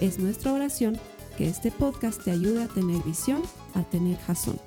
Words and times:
Es 0.00 0.18
nuestra 0.18 0.52
oración 0.52 0.98
que 1.38 1.48
este 1.48 1.70
podcast 1.70 2.22
te 2.22 2.30
ayude 2.30 2.64
a 2.64 2.68
tener 2.68 3.02
visión, 3.02 3.42
a 3.74 3.82
tener 3.82 4.18
jazón. 4.18 4.60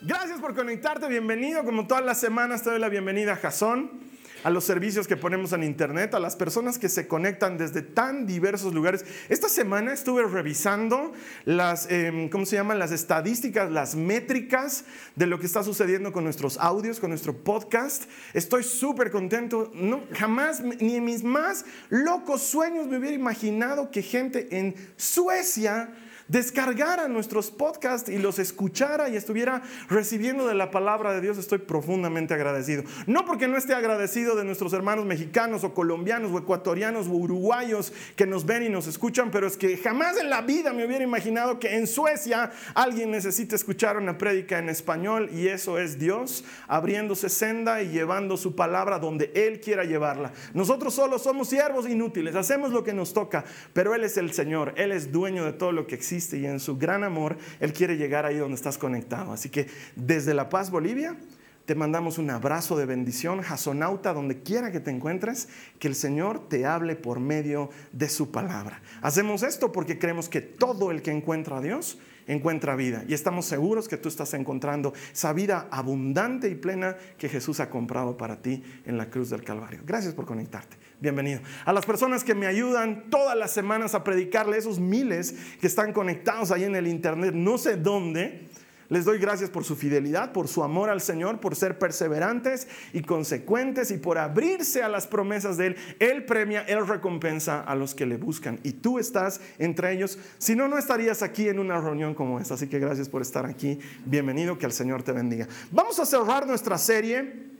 Gracias 0.00 0.40
por 0.40 0.54
conectarte, 0.54 1.08
bienvenido. 1.08 1.62
Como 1.64 1.86
todas 1.86 2.04
las 2.04 2.18
semanas 2.18 2.62
te 2.62 2.70
doy 2.70 2.78
la 2.78 2.88
bienvenida 2.88 3.34
a 3.34 3.36
Jazón 3.36 4.11
a 4.44 4.50
los 4.50 4.64
servicios 4.64 5.06
que 5.06 5.16
ponemos 5.16 5.52
en 5.52 5.62
internet, 5.62 6.14
a 6.14 6.20
las 6.20 6.36
personas 6.36 6.78
que 6.78 6.88
se 6.88 7.06
conectan 7.06 7.58
desde 7.58 7.82
tan 7.82 8.26
diversos 8.26 8.74
lugares. 8.74 9.04
Esta 9.28 9.48
semana 9.48 9.92
estuve 9.92 10.24
revisando 10.26 11.12
las, 11.44 11.90
em, 11.90 12.28
¿cómo 12.28 12.46
se 12.46 12.56
llaman? 12.56 12.78
Las 12.78 12.92
estadísticas, 12.92 13.70
las 13.70 13.94
métricas 13.94 14.84
de 15.16 15.26
lo 15.26 15.38
que 15.38 15.46
está 15.46 15.62
sucediendo 15.62 16.12
con 16.12 16.24
nuestros 16.24 16.58
audios, 16.58 17.00
con 17.00 17.10
nuestro 17.10 17.36
podcast. 17.36 18.04
Estoy 18.34 18.62
súper 18.62 19.10
contento. 19.10 19.70
No, 19.74 20.02
jamás, 20.12 20.62
ni 20.62 20.96
en 20.96 21.04
mis 21.04 21.22
más 21.22 21.64
locos 21.88 22.42
sueños 22.42 22.86
me 22.86 22.98
hubiera 22.98 23.14
imaginado 23.14 23.90
que 23.90 24.02
gente 24.02 24.48
en 24.58 24.74
Suecia 24.96 25.90
descargara 26.32 27.08
nuestros 27.08 27.50
podcasts 27.50 28.08
y 28.08 28.16
los 28.16 28.38
escuchara 28.38 29.10
y 29.10 29.16
estuviera 29.16 29.62
recibiendo 29.90 30.46
de 30.46 30.54
la 30.54 30.70
palabra 30.70 31.12
de 31.12 31.20
Dios, 31.20 31.36
estoy 31.36 31.58
profundamente 31.58 32.32
agradecido. 32.32 32.84
No 33.06 33.26
porque 33.26 33.48
no 33.48 33.58
esté 33.58 33.74
agradecido 33.74 34.34
de 34.34 34.42
nuestros 34.42 34.72
hermanos 34.72 35.04
mexicanos 35.04 35.62
o 35.62 35.74
colombianos 35.74 36.32
o 36.32 36.38
ecuatorianos 36.38 37.06
o 37.06 37.10
uruguayos 37.10 37.92
que 38.16 38.26
nos 38.26 38.46
ven 38.46 38.62
y 38.62 38.70
nos 38.70 38.86
escuchan, 38.86 39.30
pero 39.30 39.46
es 39.46 39.58
que 39.58 39.76
jamás 39.76 40.16
en 40.16 40.30
la 40.30 40.40
vida 40.40 40.72
me 40.72 40.86
hubiera 40.86 41.04
imaginado 41.04 41.58
que 41.58 41.76
en 41.76 41.86
Suecia 41.86 42.50
alguien 42.74 43.10
necesite 43.10 43.54
escuchar 43.54 43.98
una 43.98 44.16
prédica 44.16 44.58
en 44.58 44.70
español 44.70 45.28
y 45.34 45.48
eso 45.48 45.78
es 45.78 45.98
Dios 45.98 46.44
abriéndose 46.66 47.28
senda 47.28 47.82
y 47.82 47.90
llevando 47.90 48.38
su 48.38 48.56
palabra 48.56 48.98
donde 48.98 49.30
Él 49.34 49.60
quiera 49.60 49.84
llevarla. 49.84 50.32
Nosotros 50.54 50.94
solo 50.94 51.18
somos 51.18 51.50
siervos 51.50 51.86
inútiles, 51.86 52.34
hacemos 52.36 52.70
lo 52.70 52.82
que 52.82 52.94
nos 52.94 53.12
toca, 53.12 53.44
pero 53.74 53.94
Él 53.94 54.02
es 54.04 54.16
el 54.16 54.32
Señor, 54.32 54.72
Él 54.78 54.92
es 54.92 55.12
dueño 55.12 55.44
de 55.44 55.52
todo 55.52 55.72
lo 55.72 55.86
que 55.86 55.94
existe 55.94 56.21
y 56.32 56.46
en 56.46 56.60
su 56.60 56.76
gran 56.76 57.04
amor 57.04 57.36
Él 57.60 57.72
quiere 57.72 57.96
llegar 57.96 58.26
ahí 58.26 58.36
donde 58.36 58.54
estás 58.54 58.78
conectado. 58.78 59.32
Así 59.32 59.48
que 59.48 59.66
desde 59.96 60.34
La 60.34 60.48
Paz, 60.48 60.70
Bolivia, 60.70 61.16
te 61.64 61.74
mandamos 61.76 62.18
un 62.18 62.28
abrazo 62.30 62.76
de 62.76 62.86
bendición, 62.86 63.40
jasonauta, 63.40 64.12
donde 64.12 64.42
quiera 64.42 64.72
que 64.72 64.80
te 64.80 64.90
encuentres, 64.90 65.48
que 65.78 65.86
el 65.86 65.94
Señor 65.94 66.48
te 66.48 66.66
hable 66.66 66.96
por 66.96 67.20
medio 67.20 67.70
de 67.92 68.08
su 68.08 68.32
palabra. 68.32 68.82
Hacemos 69.00 69.42
esto 69.44 69.70
porque 69.70 69.98
creemos 69.98 70.28
que 70.28 70.40
todo 70.40 70.90
el 70.90 71.02
que 71.02 71.12
encuentra 71.12 71.58
a 71.58 71.60
Dios 71.60 71.98
encuentra 72.26 72.74
vida. 72.74 73.04
Y 73.06 73.14
estamos 73.14 73.46
seguros 73.46 73.88
que 73.88 73.96
tú 73.96 74.08
estás 74.08 74.34
encontrando 74.34 74.92
esa 75.12 75.32
vida 75.32 75.68
abundante 75.70 76.48
y 76.48 76.56
plena 76.56 76.96
que 77.16 77.28
Jesús 77.28 77.60
ha 77.60 77.70
comprado 77.70 78.16
para 78.16 78.42
ti 78.42 78.62
en 78.84 78.98
la 78.98 79.08
cruz 79.08 79.30
del 79.30 79.44
Calvario. 79.44 79.82
Gracias 79.86 80.14
por 80.14 80.26
conectarte 80.26 80.81
bienvenido. 81.02 81.40
A 81.64 81.72
las 81.72 81.84
personas 81.84 82.22
que 82.22 82.34
me 82.34 82.46
ayudan 82.46 83.10
todas 83.10 83.36
las 83.36 83.50
semanas 83.50 83.94
a 83.94 84.04
predicarle, 84.04 84.56
esos 84.56 84.78
miles 84.78 85.34
que 85.60 85.66
están 85.66 85.92
conectados 85.92 86.52
ahí 86.52 86.62
en 86.62 86.76
el 86.76 86.86
internet, 86.86 87.34
no 87.34 87.58
sé 87.58 87.76
dónde. 87.76 88.48
Les 88.88 89.04
doy 89.06 89.18
gracias 89.18 89.48
por 89.48 89.64
su 89.64 89.74
fidelidad, 89.74 90.32
por 90.32 90.48
su 90.48 90.62
amor 90.62 90.90
al 90.90 91.00
Señor, 91.00 91.40
por 91.40 91.56
ser 91.56 91.78
perseverantes 91.78 92.68
y 92.92 93.00
consecuentes 93.02 93.90
y 93.90 93.96
por 93.96 94.18
abrirse 94.18 94.82
a 94.82 94.88
las 94.88 95.06
promesas 95.06 95.56
de 95.56 95.68
Él. 95.68 95.76
Él 95.98 96.24
premia, 96.24 96.60
Él 96.68 96.86
recompensa 96.86 97.62
a 97.62 97.74
los 97.74 97.94
que 97.94 98.04
le 98.04 98.18
buscan. 98.18 98.60
Y 98.62 98.72
tú 98.72 98.98
estás 98.98 99.40
entre 99.58 99.92
ellos. 99.92 100.18
Si 100.36 100.54
no, 100.54 100.68
no 100.68 100.76
estarías 100.76 101.22
aquí 101.22 101.48
en 101.48 101.58
una 101.58 101.80
reunión 101.80 102.14
como 102.14 102.38
esta. 102.38 102.54
Así 102.54 102.68
que 102.68 102.78
gracias 102.78 103.08
por 103.08 103.22
estar 103.22 103.46
aquí. 103.46 103.78
Bienvenido, 104.04 104.58
que 104.58 104.66
el 104.66 104.72
Señor 104.72 105.02
te 105.02 105.12
bendiga. 105.12 105.48
Vamos 105.70 105.98
a 105.98 106.04
cerrar 106.04 106.46
nuestra 106.46 106.76
serie 106.76 107.51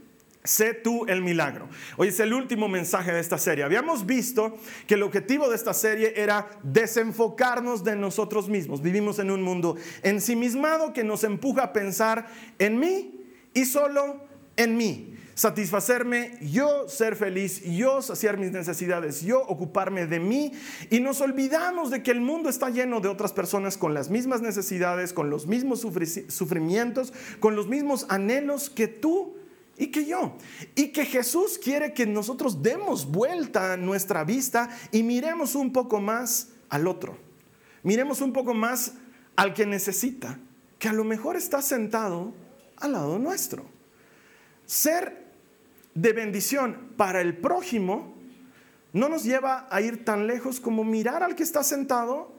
Sé 0.45 0.75
tú 0.75 1.07
el 1.07 1.23
milagro. 1.23 1.69
Hoy 1.97 2.09
es 2.09 2.19
el 2.19 2.35
último 2.35 2.69
mensaje 2.69 3.13
de 3.13 3.21
esta 3.21 3.39
serie. 3.39 3.63
Habíamos 3.63 4.07
visto 4.07 4.57
que 4.89 4.95
el 4.95 5.05
objetivo 5.05 5.49
de 5.49 5.55
esta 5.55 5.73
serie 5.73 6.15
era 6.17 6.49
desenfocarnos 6.65 7.85
de 7.85 7.95
nosotros 7.95 8.49
mismos. 8.49 8.83
Vivimos 8.83 9.21
en 9.21 9.31
un 9.31 9.41
mundo 9.41 9.77
ensimismado 10.03 10.93
que 10.93 11.05
nos 11.05 11.23
empuja 11.23 11.63
a 11.63 11.73
pensar 11.73 12.27
en 12.59 12.81
mí 12.81 13.21
y 13.55 13.67
solo 13.67 14.21
en 14.57 14.77
mí. 14.77 15.17
Satisfacerme, 15.35 16.37
yo 16.43 16.89
ser 16.89 17.15
feliz, 17.15 17.63
yo 17.63 18.03
saciar 18.03 18.37
mis 18.37 18.51
necesidades, 18.51 19.23
yo 19.23 19.43
ocuparme 19.43 20.07
de 20.07 20.19
mí. 20.19 20.53
Y 20.91 20.99
nos 20.99 21.21
olvidamos 21.21 21.91
de 21.91 22.03
que 22.03 22.11
el 22.11 22.21
mundo 22.21 22.49
está 22.49 22.69
lleno 22.69 23.01
de 23.01 23.09
otras 23.09 23.33
personas 23.33 23.79
con 23.79 23.95
las 23.95 24.11
mismas 24.11 24.43
necesidades, 24.43 25.13
con 25.13 25.31
los 25.31 25.47
mismos 25.47 25.87
sufrimientos, 26.29 27.13
con 27.39 27.55
los 27.55 27.69
mismos 27.69 28.07
anhelos 28.09 28.69
que 28.69 28.89
tú 28.89 29.37
y 29.77 29.88
que 29.88 30.05
yo. 30.05 30.37
Y 30.75 30.88
que 30.88 31.05
Jesús 31.05 31.59
quiere 31.59 31.93
que 31.93 32.06
nosotros 32.06 32.62
demos 32.62 33.10
vuelta 33.10 33.72
a 33.72 33.77
nuestra 33.77 34.25
vista 34.25 34.69
y 34.91 35.03
miremos 35.03 35.55
un 35.55 35.72
poco 35.72 36.00
más 36.00 36.49
al 36.69 36.87
otro. 36.87 37.16
Miremos 37.82 38.21
un 38.21 38.32
poco 38.32 38.55
más 38.55 38.94
al 39.37 39.55
que 39.55 39.66
necesita, 39.66 40.38
que 40.78 40.88
a 40.88 40.93
lo 40.93 41.05
mejor 41.05 41.37
está 41.37 41.62
sentado 41.62 42.32
al 42.77 42.93
lado 42.93 43.19
nuestro. 43.19 43.65
Ser 44.66 45.27
de 45.94 46.12
bendición 46.12 46.93
para 46.97 47.21
el 47.21 47.37
prójimo 47.37 48.15
no 48.93 49.09
nos 49.09 49.25
lleva 49.25 49.66
a 49.71 49.81
ir 49.81 50.05
tan 50.05 50.27
lejos 50.27 50.61
como 50.61 50.84
mirar 50.84 51.22
al 51.22 51.34
que 51.34 51.43
está 51.43 51.62
sentado 51.65 52.32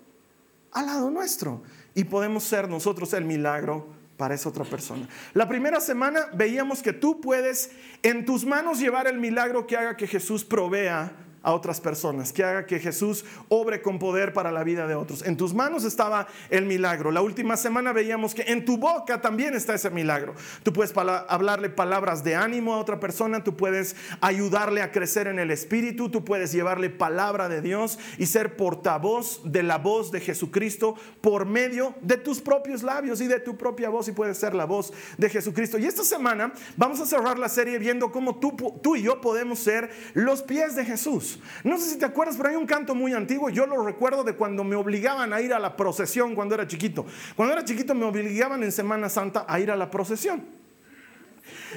al 0.72 0.86
lado 0.86 1.10
nuestro. 1.10 1.62
Y 1.96 2.06
podemos 2.06 2.44
ser 2.44 2.70
nosotros 2.70 3.14
el 3.14 3.26
milagro 3.26 3.88
para 4.24 4.36
esa 4.36 4.48
otra 4.48 4.64
persona. 4.64 5.06
La 5.34 5.50
primera 5.50 5.82
semana 5.82 6.28
veíamos 6.34 6.82
que 6.82 6.94
tú 6.94 7.20
puedes 7.20 7.72
en 8.04 8.24
tus 8.24 8.46
manos 8.46 8.80
llevar 8.80 9.06
el 9.06 9.20
milagro 9.20 9.68
que 9.68 9.76
haga 9.76 9.98
que 9.98 10.08
Jesús 10.08 10.46
provea 10.46 11.12
a 11.44 11.54
otras 11.54 11.82
personas, 11.82 12.32
que 12.32 12.44
haga 12.44 12.66
que 12.66 12.80
Jesús 12.80 13.26
obre 13.50 13.82
con 13.82 14.00
poder 14.00 14.34
para 14.34 14.52
la 14.52 14.64
vida 14.64 14.88
de 14.88 14.96
otros. 14.96 15.24
En 15.26 15.36
tus 15.36 15.54
manos 15.54 15.84
estaba 15.84 16.28
el 16.50 16.66
milagro. 16.66 17.12
La 17.12 17.22
última 17.22 17.58
semana 17.58 17.92
veíamos 17.92 18.34
que 18.34 18.44
en 18.44 18.64
tu 18.64 18.78
boca 18.78 19.22
también 19.22 19.54
está 19.54 19.76
ese 19.76 19.90
milagro. 19.90 20.34
Tú 20.64 20.72
puedes 20.72 20.94
hablarle 20.96 21.70
palabras 21.70 22.24
de 22.24 22.36
ánimo 22.36 22.74
a 22.74 22.78
otra 22.78 23.00
persona, 23.00 23.44
tú 23.44 23.56
puedes 23.58 23.96
ayudarle 24.22 24.82
a 24.82 24.92
crecer 24.92 25.28
en 25.28 25.38
el 25.38 25.52
espíritu, 25.52 26.10
tú 26.10 26.24
puedes 26.24 26.54
llevarle 26.54 26.90
palabra 26.90 27.50
de 27.50 27.62
Dios 27.62 28.00
y 28.18 28.26
ser 28.28 28.56
portavoz 28.56 29.42
de 29.44 29.64
la 29.64 29.78
voz 29.78 30.12
de 30.12 30.22
Jesucristo 30.22 30.96
por 31.20 31.46
medio 31.46 31.94
de 32.02 32.16
tus 32.16 32.40
propios 32.40 32.84
labios 32.84 33.20
y 33.20 33.28
de 33.28 33.42
tu 33.42 33.58
propia 33.58 33.90
voz 33.90 34.08
y 34.08 34.14
puedes 34.14 34.38
ser 34.38 34.56
la 34.56 34.66
voz 34.66 34.94
de 35.18 35.30
Jesucristo. 35.30 35.78
Y 35.78 35.86
esta 35.86 36.06
semana 36.06 36.54
vamos 36.78 37.02
a 37.02 37.06
cerrar 37.06 37.38
la 37.38 37.50
serie 37.50 37.78
viendo 37.80 38.12
cómo 38.12 38.36
tú, 38.36 38.56
tú 38.82 38.96
y 38.96 39.04
yo 39.04 39.20
podemos 39.20 39.60
ser 39.60 39.90
los 40.14 40.42
pies 40.42 40.76
de 40.76 40.86
Jesús. 40.86 41.33
No 41.64 41.78
sé 41.78 41.92
si 41.92 41.98
te 41.98 42.06
acuerdas, 42.06 42.36
pero 42.38 42.50
hay 42.50 42.56
un 42.56 42.66
canto 42.66 42.96
muy 42.96 43.14
antiguo, 43.14 43.50
yo 43.50 43.66
lo 43.66 43.84
recuerdo 43.84 44.24
de 44.24 44.36
cuando 44.36 44.64
me 44.64 44.76
obligaban 44.76 45.34
a 45.34 45.42
ir 45.42 45.54
a 45.54 45.60
la 45.60 45.76
procesión 45.76 46.36
cuando 46.36 46.56
era 46.56 46.68
chiquito. 46.68 47.06
Cuando 47.36 47.54
era 47.54 47.64
chiquito 47.64 47.94
me 47.96 48.06
obligaban 48.06 48.64
en 48.64 48.72
Semana 48.72 49.10
Santa 49.10 49.46
a 49.48 49.60
ir 49.60 49.72
a 49.72 49.76
la 49.76 49.90
procesión. 49.90 50.44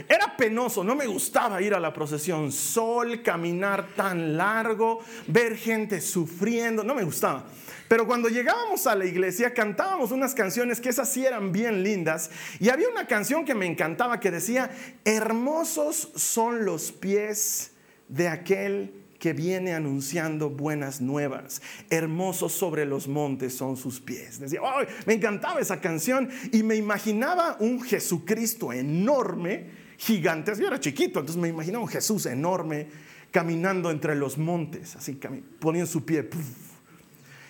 Era 0.09 0.37
penoso, 0.37 0.85
no 0.85 0.95
me 0.95 1.07
gustaba 1.07 1.61
ir 1.63 1.75
a 1.75 1.81
la 1.81 1.93
procesión, 1.93 2.53
sol, 2.53 3.23
caminar 3.23 3.89
tan 3.97 4.37
largo, 4.37 5.01
ver 5.27 5.57
gente 5.57 6.01
sufriendo, 6.01 6.85
no 6.85 6.95
me 6.95 7.03
gustaba. 7.03 7.45
Pero 7.89 8.07
cuando 8.07 8.29
llegábamos 8.29 8.87
a 8.87 8.95
la 8.95 9.05
iglesia 9.05 9.55
cantábamos 9.55 10.11
unas 10.11 10.35
canciones 10.35 10.81
que 10.81 10.89
esas 10.89 11.09
sí 11.09 11.25
eran 11.25 11.53
bien 11.53 11.83
lindas 11.83 12.31
y 12.59 12.69
había 12.69 12.89
una 12.89 13.07
canción 13.07 13.45
que 13.45 13.55
me 13.55 13.67
encantaba 13.67 14.19
que 14.19 14.31
decía, 14.31 14.71
hermosos 15.05 16.11
son 16.17 16.65
los 16.65 16.91
pies 16.91 17.73
de 18.09 18.29
aquel 18.29 19.06
que 19.19 19.33
viene 19.33 19.75
anunciando 19.75 20.51
buenas 20.51 21.01
nuevas. 21.01 21.63
Hermosos 21.91 22.53
sobre 22.53 22.85
los 22.85 23.09
montes 23.09 23.55
son 23.55 23.77
sus 23.77 24.01
pies. 24.01 24.41
Decía, 24.41 24.61
me 25.07 25.15
encantaba 25.15 25.61
esa 25.61 25.81
canción 25.81 26.29
y 26.53 26.63
me 26.63 26.77
imaginaba 26.77 27.57
un 27.61 27.83
Jesucristo 27.83 28.73
enorme, 28.73 29.71
gigante. 29.99 30.53
Yo 30.59 30.67
era 30.67 30.81
chiquito, 30.81 31.21
entonces 31.21 31.41
me 31.41 31.49
imaginaba 31.49 31.85
un 31.85 31.91
Jesús 31.91 32.27
enorme 32.27 32.89
caminando 33.31 33.91
entre 33.91 34.15
los 34.15 34.39
montes, 34.39 34.97
así 34.97 35.19
ponía 35.59 35.85
su 35.85 36.05
pie 36.05 36.29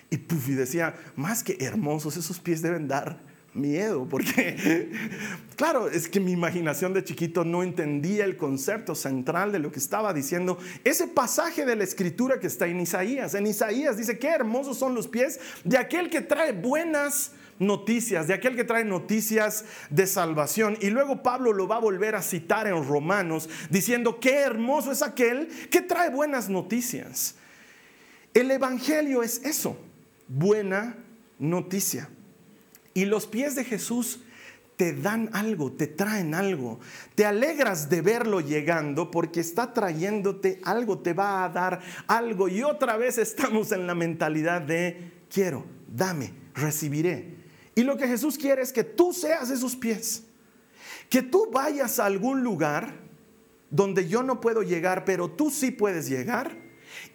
y, 0.09 0.17
puff, 0.17 0.49
y 0.49 0.53
decía, 0.53 0.95
más 1.15 1.43
que 1.43 1.57
hermosos, 1.59 2.17
esos 2.17 2.39
pies 2.39 2.61
deben 2.61 2.87
dar 2.87 3.26
miedo, 3.57 4.07
porque, 4.09 4.89
claro, 5.55 5.89
es 5.89 6.07
que 6.07 6.19
mi 6.19 6.31
imaginación 6.31 6.93
de 6.93 7.03
chiquito 7.03 7.43
no 7.43 7.63
entendía 7.63 8.23
el 8.23 8.37
concepto 8.37 8.95
central 8.95 9.51
de 9.51 9.59
lo 9.59 9.71
que 9.71 9.79
estaba 9.79 10.13
diciendo 10.13 10.57
ese 10.83 11.07
pasaje 11.07 11.65
de 11.65 11.75
la 11.75 11.83
escritura 11.83 12.39
que 12.39 12.47
está 12.47 12.67
en 12.67 12.79
Isaías. 12.79 13.33
En 13.33 13.47
Isaías 13.47 13.97
dice, 13.97 14.17
qué 14.19 14.29
hermosos 14.29 14.77
son 14.77 14.93
los 14.95 15.07
pies 15.07 15.39
de 15.63 15.77
aquel 15.77 16.09
que 16.09 16.21
trae 16.21 16.53
buenas 16.53 17.31
noticias, 17.59 18.27
de 18.27 18.33
aquel 18.33 18.55
que 18.55 18.63
trae 18.63 18.85
noticias 18.85 19.65
de 19.89 20.07
salvación. 20.07 20.77
Y 20.81 20.89
luego 20.89 21.23
Pablo 21.23 21.53
lo 21.53 21.67
va 21.67 21.77
a 21.77 21.79
volver 21.79 22.15
a 22.15 22.21
citar 22.21 22.67
en 22.67 22.87
Romanos, 22.87 23.49
diciendo, 23.69 24.19
qué 24.19 24.39
hermoso 24.39 24.91
es 24.91 25.01
aquel 25.01 25.47
que 25.69 25.81
trae 25.81 26.09
buenas 26.09 26.49
noticias. 26.49 27.35
El 28.33 28.51
Evangelio 28.51 29.23
es 29.23 29.43
eso, 29.43 29.77
buena 30.27 30.95
noticia. 31.39 32.09
Y 32.97 33.05
los 33.05 33.27
pies 33.27 33.53
de 33.53 33.63
Jesús 33.63 34.21
te 34.75 34.91
dan 34.91 35.29
algo, 35.33 35.71
te 35.71 35.85
traen 35.85 36.33
algo. 36.33 36.79
Te 37.13 37.27
alegras 37.27 37.91
de 37.91 38.01
verlo 38.01 38.41
llegando 38.41 39.11
porque 39.11 39.39
está 39.39 39.71
trayéndote 39.71 40.59
algo, 40.63 40.97
te 40.97 41.13
va 41.13 41.45
a 41.45 41.49
dar 41.49 41.79
algo. 42.07 42.47
Y 42.47 42.63
otra 42.63 42.97
vez 42.97 43.19
estamos 43.19 43.71
en 43.71 43.85
la 43.85 43.93
mentalidad 43.93 44.61
de 44.61 45.11
quiero, 45.31 45.63
dame, 45.87 46.33
recibiré. 46.55 47.35
Y 47.75 47.83
lo 47.83 47.97
que 47.97 48.07
Jesús 48.07 48.35
quiere 48.35 48.63
es 48.63 48.73
que 48.73 48.83
tú 48.83 49.13
seas 49.13 49.51
esos 49.51 49.75
pies. 49.75 50.23
Que 51.07 51.21
tú 51.21 51.51
vayas 51.53 51.99
a 51.99 52.07
algún 52.07 52.43
lugar 52.43 52.95
donde 53.69 54.07
yo 54.07 54.23
no 54.23 54.41
puedo 54.41 54.63
llegar, 54.63 55.05
pero 55.05 55.29
tú 55.29 55.51
sí 55.51 55.69
puedes 55.69 56.09
llegar 56.09 56.57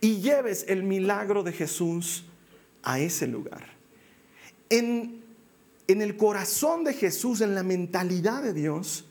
y 0.00 0.20
lleves 0.20 0.64
el 0.68 0.84
milagro 0.84 1.42
de 1.42 1.50
Jesús 1.50 2.24
a 2.84 3.00
ese 3.00 3.26
lugar. 3.26 3.72
En, 4.70 5.21
en 5.92 6.02
el 6.02 6.16
corazón 6.16 6.84
de 6.84 6.94
Jesús, 6.94 7.40
en 7.40 7.54
la 7.54 7.62
mentalidad 7.62 8.42
de 8.42 8.52
Dios, 8.52 9.06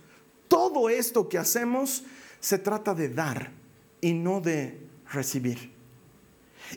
todo 0.48 0.90
esto 0.90 1.30
que 1.30 1.38
hacemos 1.38 2.04
se 2.40 2.58
trata 2.58 2.94
de 2.94 3.10
dar 3.10 3.52
y 4.02 4.14
no 4.14 4.42
de 4.42 4.80
recibir. 5.12 5.72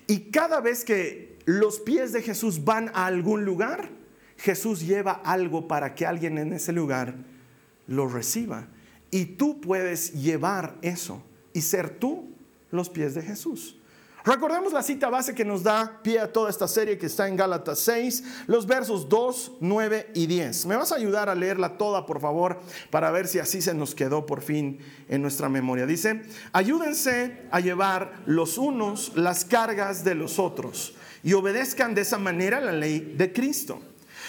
Y 0.07 0.31
cada 0.31 0.61
vez 0.61 0.85
que 0.85 1.37
los 1.45 1.81
pies 1.81 2.13
de 2.13 2.23
Jesús 2.23 2.65
van 2.65 2.91
a 2.95 3.07
algún 3.07 3.45
lugar, 3.45 3.91
Jesús 4.37 4.81
lleva 4.81 5.13
algo 5.13 5.69
para 5.69 5.95
que 5.95 6.07
alguien 6.07 6.39
en 6.39 6.53
ese 6.53 6.73
lugar 6.73 7.15
lo 7.87 8.09
reciba. 8.09 8.69
Y 9.11 9.27
tú 9.27 9.61
puedes 9.61 10.13
llevar 10.13 10.77
eso 10.83 11.23
y 11.53 11.63
ser 11.63 11.91
tú 11.91 12.29
los 12.71 12.91
pies 12.91 13.15
de 13.15 13.23
Jesús. 13.23 13.79
Recordemos 14.25 14.73
la 14.73 14.83
cita 14.83 15.11
base 15.11 15.35
que 15.35 15.45
nos 15.45 15.63
da 15.63 16.01
pie 16.03 16.19
a 16.19 16.33
toda 16.33 16.49
esta 16.49 16.67
serie 16.67 16.97
que 16.97 17.05
está 17.05 17.29
en 17.29 17.37
Gálatas 17.37 17.79
6, 17.81 18.25
los 18.47 18.67
versos 18.67 19.07
2, 19.11 19.59
9 19.61 20.13
y 20.15 20.27
10. 20.27 20.65
¿Me 20.65 20.77
vas 20.77 20.93
a 20.93 20.95
ayudar 20.97 21.29
a 21.29 21.35
leerla 21.35 21.77
toda, 21.77 22.07
por 22.07 22.23
favor, 22.23 22.59
para 22.91 23.11
ver 23.11 23.29
si 23.29 23.39
así 23.39 23.61
se 23.61 23.75
nos 23.75 23.95
quedó 23.95 24.25
por 24.25 24.41
fin 24.41 24.79
en 25.11 25.21
nuestra 25.21 25.51
memoria? 25.51 25.85
Dice, 25.85 26.23
ayúdense 26.55 27.43
a 27.51 27.61
llevar 27.61 28.23
los 28.25 28.57
unos 28.57 29.13
las 29.15 29.45
cargas 29.45 30.05
de 30.05 30.15
los 30.15 30.39
otros 30.39 30.95
y 31.23 31.35
obedezcan 31.35 31.95
de 31.95 32.01
esa 32.01 32.17
manera 32.17 32.63
la 32.63 32.73
ley 32.73 33.15
de 33.19 33.31
Cristo. 33.31 33.83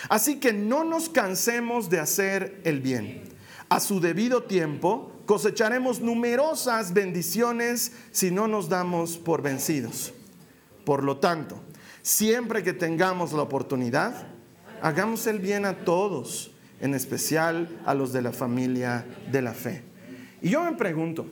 Así 0.10 0.42
que 0.42 0.52
no 0.52 0.84
nos 0.84 1.08
cansemos 1.08 1.90
de 1.90 2.02
hacer 2.02 2.60
el 2.66 2.82
bien. 2.82 3.24
A 3.70 3.80
su 3.80 4.02
debido 4.02 4.44
tiempo 4.44 5.15
cosecharemos 5.26 6.02
numerosas 6.02 6.94
bendiciones 6.94 7.92
si 8.12 8.32
no 8.32 8.48
nos 8.48 8.70
damos 8.70 9.18
por 9.18 9.42
vencidos. 9.42 10.14
Por 10.86 11.04
lo 11.04 11.18
tanto, 11.18 11.60
siempre 12.02 12.64
que 12.64 12.74
tengamos 12.74 13.34
la 13.34 13.42
oportunidad, 13.42 14.28
hagamos 14.82 15.26
el 15.28 15.40
bien 15.40 15.66
a 15.66 15.80
todos, 15.84 16.52
en 16.80 16.94
especial 16.94 17.82
a 17.86 17.94
los 17.94 18.14
de 18.14 18.22
la 18.22 18.32
familia 18.32 19.06
de 19.32 19.42
la 19.42 19.54
fe. 19.54 19.84
Y 20.42 20.50
yo 20.50 20.64
me 20.64 20.74
pregunto, 20.74 21.26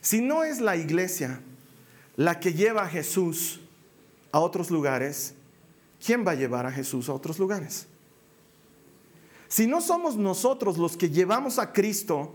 si 0.00 0.20
no 0.20 0.44
es 0.44 0.60
la 0.60 0.76
iglesia 0.76 1.40
la 2.16 2.40
que 2.40 2.52
lleva 2.52 2.82
a 2.82 2.88
Jesús 2.88 3.60
a 4.32 4.40
otros 4.40 4.70
lugares, 4.70 5.34
¿quién 6.04 6.26
va 6.26 6.32
a 6.32 6.34
llevar 6.34 6.66
a 6.66 6.72
Jesús 6.72 7.08
a 7.08 7.14
otros 7.14 7.38
lugares? 7.38 7.86
Si 9.46 9.68
no 9.68 9.80
somos 9.80 10.16
nosotros 10.16 10.78
los 10.78 10.96
que 10.96 11.10
llevamos 11.10 11.60
a 11.60 11.72
Cristo 11.72 12.34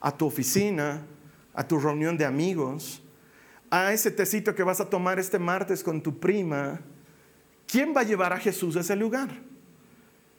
a 0.00 0.16
tu 0.16 0.26
oficina, 0.26 1.06
a 1.54 1.66
tu 1.66 1.78
reunión 1.78 2.16
de 2.16 2.24
amigos, 2.24 3.02
a 3.70 3.92
ese 3.92 4.10
tecito 4.10 4.54
que 4.54 4.62
vas 4.62 4.80
a 4.80 4.88
tomar 4.88 5.18
este 5.18 5.38
martes 5.38 5.82
con 5.82 6.02
tu 6.02 6.18
prima, 6.18 6.80
¿quién 7.66 7.94
va 7.94 8.00
a 8.00 8.04
llevar 8.04 8.32
a 8.32 8.38
Jesús 8.38 8.76
a 8.76 8.80
ese 8.80 8.96
lugar? 8.96 9.28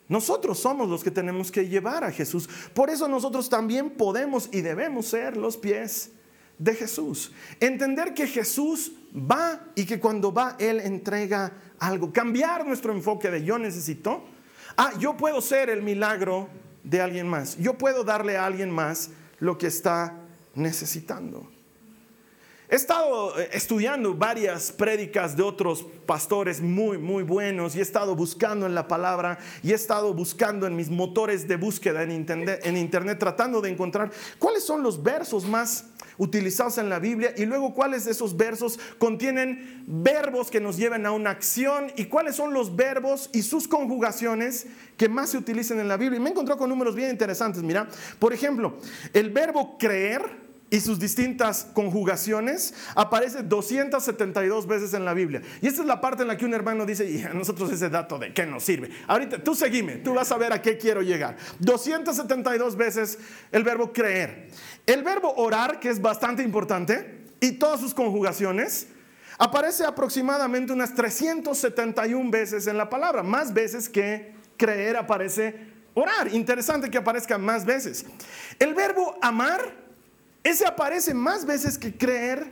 Nosotros 0.09 0.59
somos 0.59 0.89
los 0.89 1.03
que 1.03 1.11
tenemos 1.11 1.51
que 1.51 1.69
llevar 1.69 2.03
a 2.03 2.11
Jesús. 2.11 2.49
Por 2.73 2.89
eso 2.89 3.07
nosotros 3.07 3.47
también 3.49 3.91
podemos 3.91 4.49
y 4.51 4.59
debemos 4.59 5.05
ser 5.05 5.37
los 5.37 5.55
pies 5.55 6.11
de 6.57 6.75
Jesús. 6.75 7.31
Entender 7.61 8.13
que 8.13 8.27
Jesús 8.27 8.91
va 9.15 9.61
y 9.73 9.85
que 9.85 10.01
cuando 10.01 10.33
va 10.33 10.57
Él 10.59 10.81
entrega 10.81 11.53
algo. 11.79 12.11
Cambiar 12.11 12.67
nuestro 12.67 12.91
enfoque 12.91 13.31
de 13.31 13.45
yo 13.45 13.57
necesito. 13.57 14.25
Ah, 14.75 14.91
yo 14.99 15.15
puedo 15.15 15.39
ser 15.39 15.69
el 15.69 15.81
milagro 15.81 16.49
de 16.83 16.99
alguien 16.99 17.29
más. 17.29 17.57
Yo 17.57 17.77
puedo 17.77 18.03
darle 18.03 18.35
a 18.35 18.45
alguien 18.45 18.69
más 18.69 19.11
lo 19.41 19.57
que 19.57 19.67
está 19.67 20.15
necesitando. 20.55 21.51
He 22.71 22.75
estado 22.75 23.37
eh, 23.37 23.49
estudiando 23.51 24.13
varias 24.13 24.71
prédicas 24.71 25.35
de 25.35 25.43
otros 25.43 25.85
pastores 26.05 26.61
muy, 26.61 26.97
muy 26.97 27.21
buenos 27.21 27.75
y 27.75 27.79
he 27.79 27.81
estado 27.81 28.15
buscando 28.15 28.65
en 28.65 28.73
la 28.73 28.87
palabra 28.87 29.39
y 29.61 29.73
he 29.73 29.75
estado 29.75 30.13
buscando 30.13 30.65
en 30.65 30.77
mis 30.77 30.89
motores 30.89 31.49
de 31.49 31.57
búsqueda 31.57 32.01
en 32.01 32.11
internet, 32.11 32.61
en 32.63 32.77
internet 32.77 33.19
tratando 33.19 33.59
de 33.59 33.69
encontrar 33.69 34.09
cuáles 34.39 34.63
son 34.63 34.83
los 34.83 35.03
versos 35.03 35.43
más 35.43 35.83
utilizados 36.17 36.77
en 36.77 36.87
la 36.87 36.99
Biblia 36.99 37.33
y 37.35 37.45
luego 37.45 37.73
cuáles 37.73 38.05
de 38.05 38.11
esos 38.11 38.37
versos 38.37 38.79
contienen 38.97 39.83
verbos 39.85 40.49
que 40.49 40.61
nos 40.61 40.77
lleven 40.77 41.05
a 41.05 41.11
una 41.11 41.31
acción 41.31 41.91
y 41.97 42.05
cuáles 42.05 42.37
son 42.37 42.53
los 42.53 42.73
verbos 42.73 43.29
y 43.33 43.41
sus 43.41 43.67
conjugaciones 43.67 44.67
que 44.95 45.09
más 45.09 45.31
se 45.31 45.37
utilizan 45.37 45.81
en 45.81 45.89
la 45.89 45.97
Biblia. 45.97 46.19
Y 46.19 46.21
me 46.21 46.29
he 46.29 46.31
encontrado 46.31 46.57
con 46.57 46.69
números 46.69 46.95
bien 46.95 47.09
interesantes. 47.09 47.63
Mira, 47.63 47.89
por 48.17 48.31
ejemplo, 48.31 48.77
el 49.11 49.29
verbo 49.29 49.77
creer 49.77 50.50
y 50.71 50.79
sus 50.79 50.99
distintas 50.99 51.67
conjugaciones 51.73 52.73
aparece 52.95 53.43
272 53.43 54.65
veces 54.65 54.93
en 54.93 55.03
la 55.03 55.13
Biblia. 55.13 55.41
Y 55.61 55.67
esta 55.67 55.81
es 55.81 55.87
la 55.87 55.99
parte 55.99 56.21
en 56.21 56.29
la 56.29 56.37
que 56.37 56.45
un 56.45 56.53
hermano 56.53 56.85
dice, 56.85 57.03
y 57.07 57.21
a 57.21 57.33
nosotros 57.33 57.69
ese 57.73 57.89
dato 57.89 58.17
de 58.17 58.33
qué 58.33 58.45
nos 58.45 58.63
sirve. 58.63 58.89
Ahorita 59.05 59.43
tú 59.43 59.53
seguime, 59.53 59.97
tú 59.97 60.13
vas 60.13 60.31
a 60.31 60.37
ver 60.37 60.53
a 60.53 60.61
qué 60.61 60.77
quiero 60.77 61.01
llegar. 61.01 61.35
272 61.59 62.77
veces 62.77 63.19
el 63.51 63.65
verbo 63.65 63.91
creer. 63.91 64.47
El 64.85 65.03
verbo 65.03 65.33
orar, 65.35 65.81
que 65.81 65.89
es 65.89 66.01
bastante 66.01 66.41
importante, 66.41 67.25
y 67.41 67.51
todas 67.51 67.81
sus 67.81 67.93
conjugaciones, 67.93 68.87
aparece 69.37 69.83
aproximadamente 69.83 70.71
unas 70.71 70.95
371 70.95 72.31
veces 72.31 72.65
en 72.67 72.77
la 72.77 72.89
palabra, 72.89 73.23
más 73.23 73.53
veces 73.53 73.89
que 73.89 74.35
creer 74.55 74.95
aparece 74.95 75.53
orar. 75.95 76.33
Interesante 76.33 76.89
que 76.89 76.97
aparezca 76.97 77.37
más 77.37 77.65
veces. 77.65 78.05
El 78.57 78.73
verbo 78.73 79.17
amar 79.21 79.80
ese 80.43 80.65
aparece 80.65 81.13
más 81.13 81.45
veces 81.45 81.77
que 81.77 81.95
creer 81.95 82.51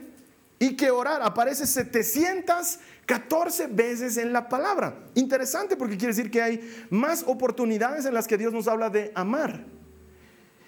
y 0.58 0.76
que 0.76 0.90
orar. 0.90 1.22
Aparece 1.22 1.66
714 1.66 3.66
veces 3.68 4.16
en 4.16 4.32
la 4.32 4.48
palabra. 4.48 4.96
Interesante 5.14 5.76
porque 5.76 5.96
quiere 5.96 6.14
decir 6.14 6.30
que 6.30 6.42
hay 6.42 6.86
más 6.90 7.24
oportunidades 7.26 8.04
en 8.04 8.14
las 8.14 8.28
que 8.28 8.38
Dios 8.38 8.52
nos 8.52 8.68
habla 8.68 8.90
de 8.90 9.10
amar. 9.14 9.64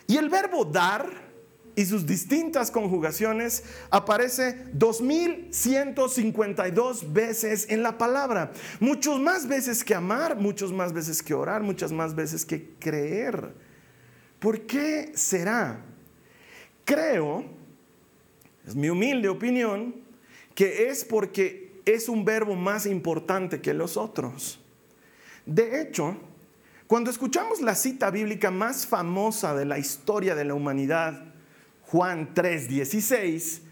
Y 0.09 0.17
el 0.17 0.29
verbo 0.29 0.65
dar 0.65 1.33
y 1.75 1.87
sus 1.87 2.07
distintas 2.07 2.71
conjugaciones 2.71 3.65
aparece 3.91 4.67
2152 4.73 7.13
veces 7.13 7.67
en 7.71 7.83
la 7.83 7.99
palabra. 7.99 8.53
Muchos 8.81 9.21
más 9.21 9.47
veces 9.47 9.85
que 9.85 9.95
amar, 9.95 10.37
muchos 10.37 10.73
más 10.73 10.93
veces 10.93 11.23
que 11.23 11.35
orar, 11.35 11.63
muchas 11.63 11.93
más 11.93 12.15
veces 12.15 12.45
que 12.45 12.75
creer. 12.79 13.55
¿Por 14.39 14.67
qué 14.67 15.13
será? 15.15 15.92
Creo, 16.85 17.45
es 18.67 18.75
mi 18.75 18.89
humilde 18.89 19.29
opinión, 19.29 19.95
que 20.55 20.89
es 20.89 21.05
porque 21.05 21.81
es 21.85 22.09
un 22.09 22.25
verbo 22.25 22.55
más 22.55 22.87
importante 22.87 23.61
que 23.61 23.75
los 23.75 23.97
otros. 23.97 24.61
De 25.47 25.81
hecho, 25.81 26.17
cuando 26.87 27.11
escuchamos 27.11 27.61
la 27.61 27.75
cita 27.75 28.11
bíblica 28.11 28.51
más 28.51 28.87
famosa 28.87 29.55
de 29.55 29.65
la 29.65 29.79
historia 29.79 30.35
de 30.35 30.45
la 30.45 30.55
humanidad, 30.55 31.33
Juan 31.87 32.35
3:16, 32.35 33.63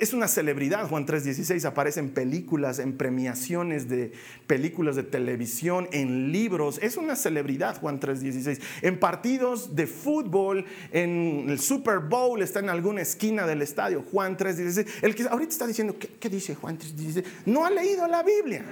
es 0.00 0.12
una 0.12 0.28
celebridad, 0.28 0.88
Juan 0.88 1.06
3:16, 1.06 1.64
aparece 1.64 2.00
en 2.00 2.10
películas, 2.10 2.78
en 2.78 2.96
premiaciones 2.96 3.88
de 3.88 4.12
películas 4.46 4.96
de 4.96 5.02
televisión, 5.02 5.88
en 5.92 6.32
libros, 6.32 6.78
es 6.82 6.96
una 6.96 7.16
celebridad 7.16 7.80
Juan 7.80 8.00
3:16. 8.00 8.60
En 8.82 8.98
partidos 8.98 9.74
de 9.74 9.86
fútbol, 9.86 10.66
en 10.92 11.46
el 11.48 11.58
Super 11.60 12.00
Bowl, 12.00 12.42
está 12.42 12.60
en 12.60 12.68
alguna 12.68 13.02
esquina 13.02 13.46
del 13.46 13.62
estadio, 13.62 14.04
Juan 14.10 14.36
3:16. 14.36 14.86
El 15.02 15.14
que 15.14 15.24
ahorita 15.24 15.52
está 15.52 15.66
diciendo, 15.66 15.96
¿qué, 15.98 16.08
qué 16.20 16.28
dice 16.28 16.54
Juan 16.54 16.78
3:16? 16.78 17.24
No 17.46 17.64
ha 17.64 17.70
leído 17.70 18.06
la 18.06 18.22
Biblia. 18.22 18.64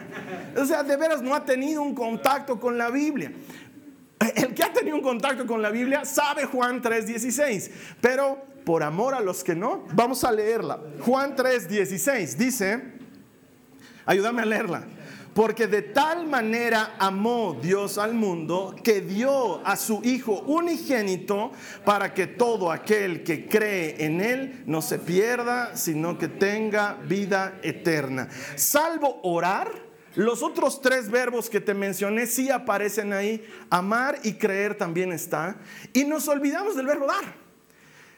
O 0.56 0.66
sea, 0.66 0.82
de 0.82 0.96
veras 0.96 1.22
no 1.22 1.34
ha 1.34 1.44
tenido 1.44 1.82
un 1.82 1.94
contacto 1.94 2.60
con 2.60 2.76
la 2.76 2.90
Biblia. 2.90 3.32
tenido 4.74 4.96
un 4.96 5.02
contacto 5.02 5.46
con 5.46 5.62
la 5.62 5.70
Biblia 5.70 6.04
sabe 6.04 6.44
Juan 6.44 6.82
3:16, 6.82 7.70
pero 8.00 8.52
por 8.64 8.82
amor 8.82 9.14
a 9.14 9.20
los 9.20 9.42
que 9.42 9.54
no, 9.54 9.84
vamos 9.92 10.24
a 10.24 10.32
leerla. 10.32 10.80
Juan 11.00 11.36
3:16 11.36 12.36
dice, 12.36 12.82
ayúdame 14.06 14.42
a 14.42 14.46
leerla. 14.46 14.84
Porque 15.34 15.66
de 15.66 15.80
tal 15.80 16.26
manera 16.26 16.96
amó 16.98 17.56
Dios 17.60 17.96
al 17.96 18.12
mundo 18.12 18.76
que 18.84 19.00
dio 19.00 19.66
a 19.66 19.76
su 19.76 20.02
Hijo 20.04 20.40
unigénito 20.42 21.52
para 21.86 22.12
que 22.12 22.26
todo 22.26 22.70
aquel 22.70 23.22
que 23.22 23.48
cree 23.48 24.04
en 24.04 24.20
Él 24.20 24.62
no 24.66 24.82
se 24.82 24.98
pierda, 24.98 25.74
sino 25.74 26.18
que 26.18 26.28
tenga 26.28 26.98
vida 27.08 27.58
eterna. 27.62 28.28
Salvo 28.56 29.20
orar, 29.22 29.70
los 30.14 30.42
otros 30.42 30.80
tres 30.82 31.10
verbos 31.10 31.48
que 31.48 31.60
te 31.60 31.74
mencioné 31.74 32.26
sí 32.26 32.50
aparecen 32.50 33.12
ahí. 33.12 33.46
Amar 33.70 34.18
y 34.22 34.34
creer 34.34 34.76
también 34.76 35.12
está. 35.12 35.56
Y 35.92 36.04
nos 36.04 36.28
olvidamos 36.28 36.76
del 36.76 36.86
verbo 36.86 37.06
dar. 37.06 37.42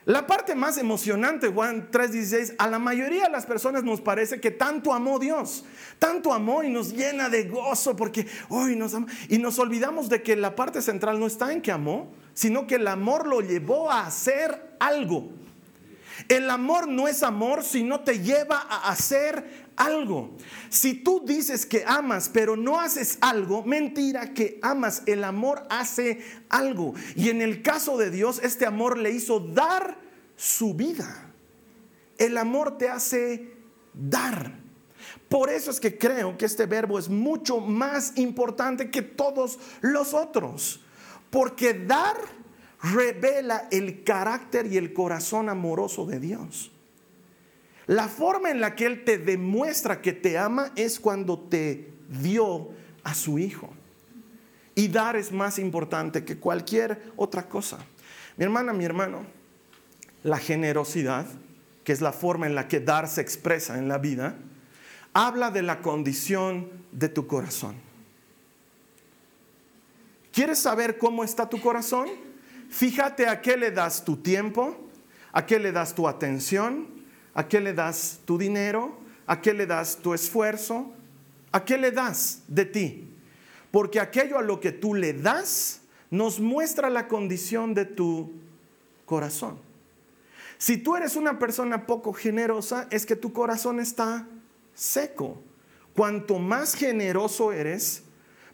La 0.06 0.26
parte 0.26 0.54
más 0.54 0.76
emocionante, 0.76 1.48
Juan 1.48 1.90
3:16, 1.90 2.56
a 2.58 2.66
la 2.66 2.78
mayoría 2.78 3.24
de 3.24 3.30
las 3.30 3.46
personas 3.46 3.84
nos 3.84 4.02
parece 4.02 4.38
que 4.38 4.50
tanto 4.50 4.92
amó 4.92 5.18
Dios, 5.18 5.64
tanto 5.98 6.34
amó 6.34 6.62
y 6.62 6.68
nos 6.68 6.92
llena 6.92 7.30
de 7.30 7.44
gozo 7.44 7.96
porque 7.96 8.26
hoy 8.50 8.76
nos 8.76 8.92
ama. 8.92 9.06
Y 9.30 9.38
nos 9.38 9.58
olvidamos 9.58 10.10
de 10.10 10.22
que 10.22 10.36
la 10.36 10.54
parte 10.54 10.82
central 10.82 11.18
no 11.18 11.26
está 11.26 11.52
en 11.52 11.62
que 11.62 11.72
amó, 11.72 12.12
sino 12.34 12.66
que 12.66 12.74
el 12.74 12.86
amor 12.86 13.26
lo 13.26 13.40
llevó 13.40 13.90
a 13.90 14.06
hacer 14.06 14.76
algo. 14.78 15.30
El 16.28 16.50
amor 16.50 16.86
no 16.86 17.08
es 17.08 17.22
amor 17.22 17.64
si 17.64 17.82
no 17.82 18.00
te 18.00 18.20
lleva 18.20 18.58
a 18.58 18.90
hacer 18.90 19.63
algo. 19.76 20.36
Si 20.68 20.94
tú 20.94 21.22
dices 21.24 21.66
que 21.66 21.84
amas 21.86 22.28
pero 22.32 22.56
no 22.56 22.80
haces 22.80 23.18
algo, 23.20 23.64
mentira 23.64 24.34
que 24.34 24.58
amas. 24.62 25.02
El 25.06 25.24
amor 25.24 25.66
hace 25.70 26.20
algo. 26.48 26.94
Y 27.16 27.30
en 27.30 27.42
el 27.42 27.62
caso 27.62 27.96
de 27.96 28.10
Dios, 28.10 28.40
este 28.42 28.66
amor 28.66 28.98
le 28.98 29.10
hizo 29.10 29.40
dar 29.40 29.98
su 30.36 30.74
vida. 30.74 31.32
El 32.18 32.38
amor 32.38 32.78
te 32.78 32.88
hace 32.88 33.52
dar. 33.92 34.58
Por 35.28 35.50
eso 35.50 35.70
es 35.70 35.80
que 35.80 35.98
creo 35.98 36.38
que 36.38 36.46
este 36.46 36.66
verbo 36.66 36.98
es 36.98 37.08
mucho 37.08 37.60
más 37.60 38.16
importante 38.16 38.90
que 38.90 39.02
todos 39.02 39.58
los 39.80 40.14
otros. 40.14 40.80
Porque 41.30 41.74
dar 41.74 42.16
revela 42.80 43.66
el 43.70 44.04
carácter 44.04 44.66
y 44.66 44.76
el 44.76 44.92
corazón 44.92 45.48
amoroso 45.48 46.06
de 46.06 46.20
Dios. 46.20 46.70
La 47.86 48.08
forma 48.08 48.50
en 48.50 48.60
la 48.60 48.74
que 48.74 48.86
Él 48.86 49.04
te 49.04 49.18
demuestra 49.18 50.00
que 50.00 50.12
te 50.12 50.38
ama 50.38 50.72
es 50.74 50.98
cuando 50.98 51.38
te 51.38 51.92
dio 52.08 52.70
a 53.02 53.14
su 53.14 53.38
Hijo. 53.38 53.70
Y 54.74 54.88
dar 54.88 55.16
es 55.16 55.30
más 55.30 55.58
importante 55.58 56.24
que 56.24 56.38
cualquier 56.38 57.12
otra 57.16 57.48
cosa. 57.48 57.78
Mi 58.36 58.44
hermana, 58.44 58.72
mi 58.72 58.84
hermano, 58.84 59.24
la 60.22 60.38
generosidad, 60.38 61.26
que 61.84 61.92
es 61.92 62.00
la 62.00 62.12
forma 62.12 62.46
en 62.46 62.54
la 62.54 62.66
que 62.66 62.80
dar 62.80 63.08
se 63.08 63.20
expresa 63.20 63.78
en 63.78 63.88
la 63.88 63.98
vida, 63.98 64.36
habla 65.12 65.50
de 65.50 65.62
la 65.62 65.80
condición 65.80 66.70
de 66.90 67.08
tu 67.08 67.26
corazón. 67.26 67.76
¿Quieres 70.32 70.58
saber 70.58 70.98
cómo 70.98 71.22
está 71.22 71.48
tu 71.48 71.60
corazón? 71.60 72.08
Fíjate 72.68 73.28
a 73.28 73.40
qué 73.40 73.56
le 73.56 73.70
das 73.70 74.04
tu 74.04 74.16
tiempo, 74.16 74.76
a 75.32 75.46
qué 75.46 75.60
le 75.60 75.70
das 75.70 75.94
tu 75.94 76.08
atención, 76.08 76.88
a 77.34 77.48
qué 77.48 77.60
le 77.60 77.72
das 77.72 78.20
tu 78.24 78.38
dinero, 78.38 78.96
a 79.26 79.40
qué 79.40 79.52
le 79.52 79.66
das 79.66 79.96
tu 79.96 80.14
esfuerzo, 80.14 80.92
a 81.52 81.64
qué 81.64 81.76
le 81.76 81.90
das 81.90 82.42
de 82.46 82.64
ti. 82.64 83.08
Porque 83.70 84.00
aquello 84.00 84.38
a 84.38 84.42
lo 84.42 84.60
que 84.60 84.72
tú 84.72 84.94
le 84.94 85.12
das 85.12 85.80
nos 86.10 86.38
muestra 86.38 86.90
la 86.90 87.08
condición 87.08 87.74
de 87.74 87.84
tu 87.84 88.32
corazón. 89.04 89.58
Si 90.58 90.76
tú 90.76 90.96
eres 90.96 91.16
una 91.16 91.38
persona 91.38 91.86
poco 91.86 92.12
generosa, 92.12 92.86
es 92.90 93.04
que 93.04 93.16
tu 93.16 93.32
corazón 93.32 93.80
está 93.80 94.26
seco. 94.74 95.42
Cuanto 95.94 96.38
más 96.38 96.74
generoso 96.74 97.52
eres, 97.52 98.04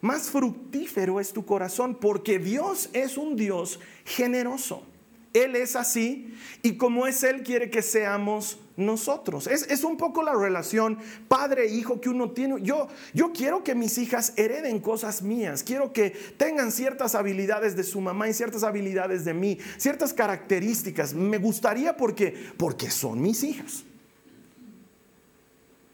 más 0.01 0.31
fructífero 0.31 1.21
es 1.21 1.33
tu 1.33 1.45
corazón, 1.45 1.95
porque 1.95 2.39
Dios 2.39 2.89
es 2.93 3.19
un 3.19 3.37
Dios 3.37 3.81
generoso. 4.05 4.87
Él 5.33 5.55
es 5.55 5.77
así 5.77 6.35
y 6.63 6.77
como 6.77 7.07
es 7.07 7.23
Él 7.23 7.43
quiere 7.43 7.71
que 7.71 7.83
seamos 7.83 8.59
nosotros. 8.81 9.47
Es, 9.47 9.85
un 9.85 9.97
poco 9.97 10.23
la 10.23 10.35
relación 10.35 10.99
padre-hijo 11.29 12.01
que 12.01 12.09
uno 12.09 12.31
tiene. 12.31 12.61
Yo, 12.63 12.89
yo 13.15 13.33
quiero 13.33 13.63
que 13.63 13.75
mis 13.75 13.99
hijas 13.99 14.33
hereden 14.37 14.81
cosas 14.81 15.23
mías. 15.23 15.63
Quiero 15.63 15.93
que 15.93 16.11
tengan 16.37 16.73
ciertas 16.73 17.15
habilidades 17.15 17.77
de 17.77 17.85
su 17.85 18.01
mamá 18.01 18.29
y 18.29 18.35
ciertas 18.35 18.65
habilidades 18.65 19.25
de 19.25 19.35
mí. 19.35 19.59
Ciertas 19.77 20.13
características. 20.13 21.15
Me 21.15 21.39
gustaría 21.39 21.97
porque, 21.97 22.35
porque 22.57 22.91
son 22.91 23.21
mis 23.23 23.45
hijas. 23.45 23.85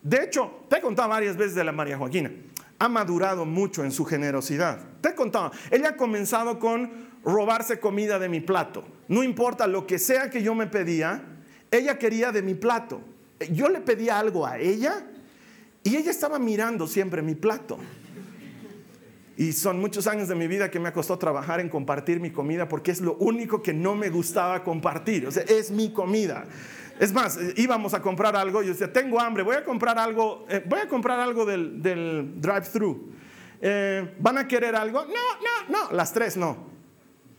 De 0.02 0.22
hecho, 0.22 0.50
te 0.68 0.78
he 0.78 0.80
contado 0.80 1.08
varias 1.08 1.36
veces 1.36 1.54
de 1.54 1.64
la 1.64 1.72
María 1.72 1.98
Joaquina 1.98 2.30
ha 2.78 2.88
madurado 2.88 3.44
mucho 3.44 3.84
en 3.84 3.92
su 3.92 4.04
generosidad. 4.04 4.80
Te 5.00 5.10
he 5.10 5.14
contado, 5.14 5.52
ella 5.70 5.90
ha 5.90 5.96
comenzado 5.96 6.58
con 6.58 6.90
robarse 7.24 7.80
comida 7.80 8.18
de 8.18 8.28
mi 8.28 8.40
plato. 8.40 8.84
No 9.08 9.22
importa 9.22 9.66
lo 9.66 9.86
que 9.86 9.98
sea 9.98 10.30
que 10.30 10.42
yo 10.42 10.54
me 10.54 10.66
pedía, 10.66 11.22
ella 11.70 11.98
quería 11.98 12.32
de 12.32 12.42
mi 12.42 12.54
plato. 12.54 13.00
Yo 13.50 13.68
le 13.68 13.80
pedía 13.80 14.18
algo 14.18 14.46
a 14.46 14.58
ella 14.58 15.04
y 15.82 15.96
ella 15.96 16.10
estaba 16.10 16.38
mirando 16.38 16.86
siempre 16.86 17.22
mi 17.22 17.34
plato. 17.34 17.78
Y 19.36 19.52
son 19.52 19.78
muchos 19.78 20.06
años 20.06 20.28
de 20.28 20.34
mi 20.34 20.46
vida 20.48 20.70
que 20.70 20.80
me 20.80 20.88
ha 20.88 20.92
trabajar 20.92 21.60
en 21.60 21.68
compartir 21.68 22.20
mi 22.20 22.30
comida 22.30 22.68
porque 22.68 22.90
es 22.90 23.02
lo 23.02 23.14
único 23.16 23.62
que 23.62 23.74
no 23.74 23.94
me 23.94 24.08
gustaba 24.08 24.64
compartir. 24.64 25.26
O 25.26 25.30
sea, 25.30 25.42
es 25.42 25.70
mi 25.70 25.92
comida. 25.92 26.46
Es 26.98 27.12
más, 27.12 27.36
eh, 27.36 27.52
íbamos 27.56 27.92
a 27.92 28.00
comprar 28.00 28.34
algo 28.34 28.62
y 28.62 28.66
yo 28.66 28.72
decía, 28.72 28.90
tengo 28.90 29.20
hambre, 29.20 29.42
voy 29.42 29.56
a 29.56 29.64
comprar 29.64 29.98
algo, 29.98 30.46
eh, 30.48 30.64
voy 30.66 30.80
a 30.80 30.88
comprar 30.88 31.20
algo 31.20 31.44
del, 31.44 32.40
drive-thru. 32.40 33.12
Eh, 33.60 34.14
¿Van 34.18 34.38
a 34.38 34.48
querer 34.48 34.74
algo? 34.74 35.04
No, 35.04 35.12
no, 35.12 35.82
no, 35.82 35.92
las 35.92 36.12
tres 36.12 36.38
no. 36.38 36.66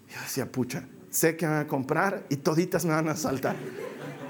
Yo 0.07 0.21
decía, 0.21 0.51
pucha, 0.51 0.87
sé 1.09 1.35
que 1.35 1.47
van 1.47 1.61
a 1.61 1.67
comprar 1.67 2.25
y 2.29 2.37
toditas 2.37 2.85
me 2.85 2.91
van 2.91 3.09
a 3.09 3.15
saltar. 3.15 3.55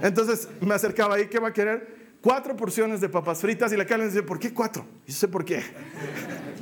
Entonces 0.02 0.48
me 0.62 0.74
acercaba 0.74 1.16
ahí, 1.16 1.28
¿qué 1.28 1.40
va 1.40 1.50
a 1.50 1.54
querer? 1.54 1.98
Cuatro 2.22 2.56
porciones 2.56 3.00
de 3.02 3.10
papas 3.10 3.40
fritas 3.40 3.72
y 3.72 3.78
la 3.78 3.86
Karen 3.86 4.08
decía, 4.08 4.26
¿por 4.26 4.40
qué 4.40 4.54
cuatro? 4.54 4.86
Yo 5.06 5.14
sé 5.14 5.28
por 5.28 5.46
qué. 5.46 5.64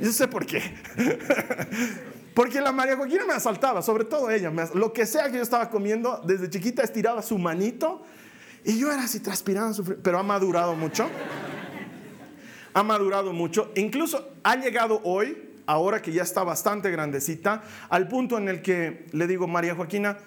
Yo 0.00 0.12
sé 0.12 0.28
por 0.28 0.46
qué. 0.46 0.62
Porque 2.34 2.60
la 2.60 2.70
María 2.70 2.96
Joaquina 2.96 3.24
me 3.24 3.32
asaltaba, 3.32 3.80
sobre 3.80 4.04
todo 4.04 4.30
ella. 4.30 4.52
lo 4.74 4.92
que 4.92 5.06
sea 5.06 5.30
que 5.30 5.38
yo 5.38 5.42
estaba 5.42 5.70
comiendo, 5.70 6.20
desde 6.26 6.50
chiquita 6.50 6.82
estiraba 6.82 7.22
su 7.22 7.38
manito 7.38 8.02
y 8.62 8.78
yo 8.78 8.92
era 8.92 9.04
así 9.04 9.20
transpirando, 9.20 9.82
pero 10.02 10.18
ha 10.18 10.22
madurado 10.22 10.74
mucho. 10.74 11.08
Ha 12.74 12.82
madurado 12.82 13.32
mucho. 13.32 13.72
Incluso 13.74 14.32
ha 14.42 14.56
llegado 14.56 15.00
hoy, 15.04 15.54
ahora 15.64 16.02
que 16.02 16.12
ya 16.12 16.24
está 16.24 16.44
bastante 16.44 16.90
grandecita, 16.90 17.62
al 17.88 18.06
punto 18.06 18.36
en 18.36 18.48
el 18.48 18.60
que 18.60 19.06
le 19.12 19.26
digo, 19.26 19.46
María 19.46 19.74
Joaquina, 19.74 20.18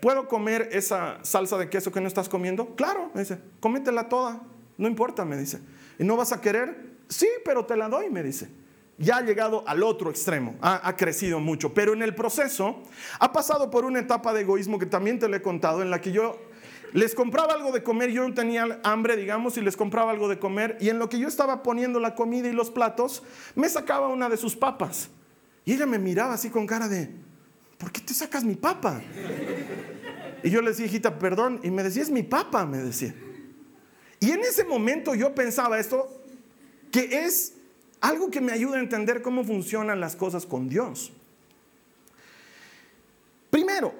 ¿puedo 0.00 0.28
comer 0.28 0.68
esa 0.72 1.18
salsa 1.22 1.58
de 1.58 1.68
queso 1.68 1.92
que 1.92 2.00
no 2.00 2.08
estás 2.08 2.28
comiendo? 2.28 2.74
Claro, 2.76 3.10
me 3.14 3.20
dice, 3.20 3.38
cómetela 3.60 4.08
toda, 4.08 4.42
no 4.78 4.88
importa, 4.88 5.24
me 5.24 5.36
dice. 5.36 5.60
¿Y 5.98 6.04
no 6.04 6.16
vas 6.16 6.32
a 6.32 6.40
querer? 6.40 6.96
Sí, 7.08 7.28
pero 7.44 7.64
te 7.64 7.76
la 7.76 7.88
doy, 7.88 8.10
me 8.10 8.22
dice. 8.22 8.48
Ya 8.98 9.18
ha 9.18 9.22
llegado 9.22 9.62
al 9.66 9.82
otro 9.82 10.10
extremo, 10.10 10.56
ha, 10.62 10.88
ha, 10.88 10.96
crecido 10.96 11.38
mucho, 11.38 11.74
pero 11.74 11.92
en 11.92 12.02
el 12.02 12.14
proceso 12.14 12.82
ha 13.20 13.30
pasado 13.30 13.70
por 13.70 13.84
una 13.84 14.00
etapa 14.00 14.32
de 14.32 14.40
egoísmo 14.40 14.78
que 14.78 14.86
también 14.86 15.18
te 15.18 15.28
lo 15.28 15.36
he 15.36 15.42
contado, 15.42 15.82
en 15.82 15.90
la 15.90 16.00
que 16.00 16.12
yo 16.12 16.38
les 16.96 17.14
compraba 17.14 17.52
algo 17.52 17.72
de 17.72 17.82
comer, 17.82 18.10
yo 18.10 18.26
no 18.26 18.32
tenía 18.32 18.80
hambre, 18.82 19.16
digamos, 19.16 19.58
y 19.58 19.60
les 19.60 19.76
compraba 19.76 20.12
algo 20.12 20.28
de 20.28 20.38
comer, 20.38 20.78
y 20.80 20.88
en 20.88 20.98
lo 20.98 21.10
que 21.10 21.18
yo 21.18 21.28
estaba 21.28 21.62
poniendo 21.62 22.00
la 22.00 22.14
comida 22.14 22.48
y 22.48 22.52
los 22.52 22.70
platos, 22.70 23.22
me 23.54 23.68
sacaba 23.68 24.08
una 24.08 24.30
de 24.30 24.38
sus 24.38 24.56
papas. 24.56 25.10
Y 25.66 25.74
ella 25.74 25.84
me 25.84 25.98
miraba 25.98 26.32
así 26.32 26.48
con 26.48 26.66
cara 26.66 26.88
de, 26.88 27.10
¿por 27.78 27.92
qué 27.92 28.00
te 28.00 28.14
sacas 28.14 28.44
mi 28.44 28.54
papa? 28.54 29.02
Y 30.42 30.50
yo 30.50 30.62
le 30.62 30.70
decía, 30.70 30.86
hijita, 30.86 31.18
perdón, 31.18 31.60
y 31.62 31.70
me 31.70 31.82
decía, 31.82 32.02
es 32.02 32.10
mi 32.10 32.22
papa, 32.22 32.64
me 32.66 32.78
decía. 32.78 33.14
Y 34.20 34.30
en 34.30 34.40
ese 34.40 34.64
momento 34.64 35.14
yo 35.14 35.34
pensaba 35.34 35.78
esto, 35.78 36.22
que 36.90 37.24
es 37.24 37.54
algo 38.00 38.30
que 38.30 38.40
me 38.40 38.52
ayuda 38.52 38.76
a 38.76 38.80
entender 38.80 39.22
cómo 39.22 39.44
funcionan 39.44 40.00
las 40.00 40.16
cosas 40.16 40.46
con 40.46 40.68
Dios. 40.68 41.12
Primero, 43.50 43.94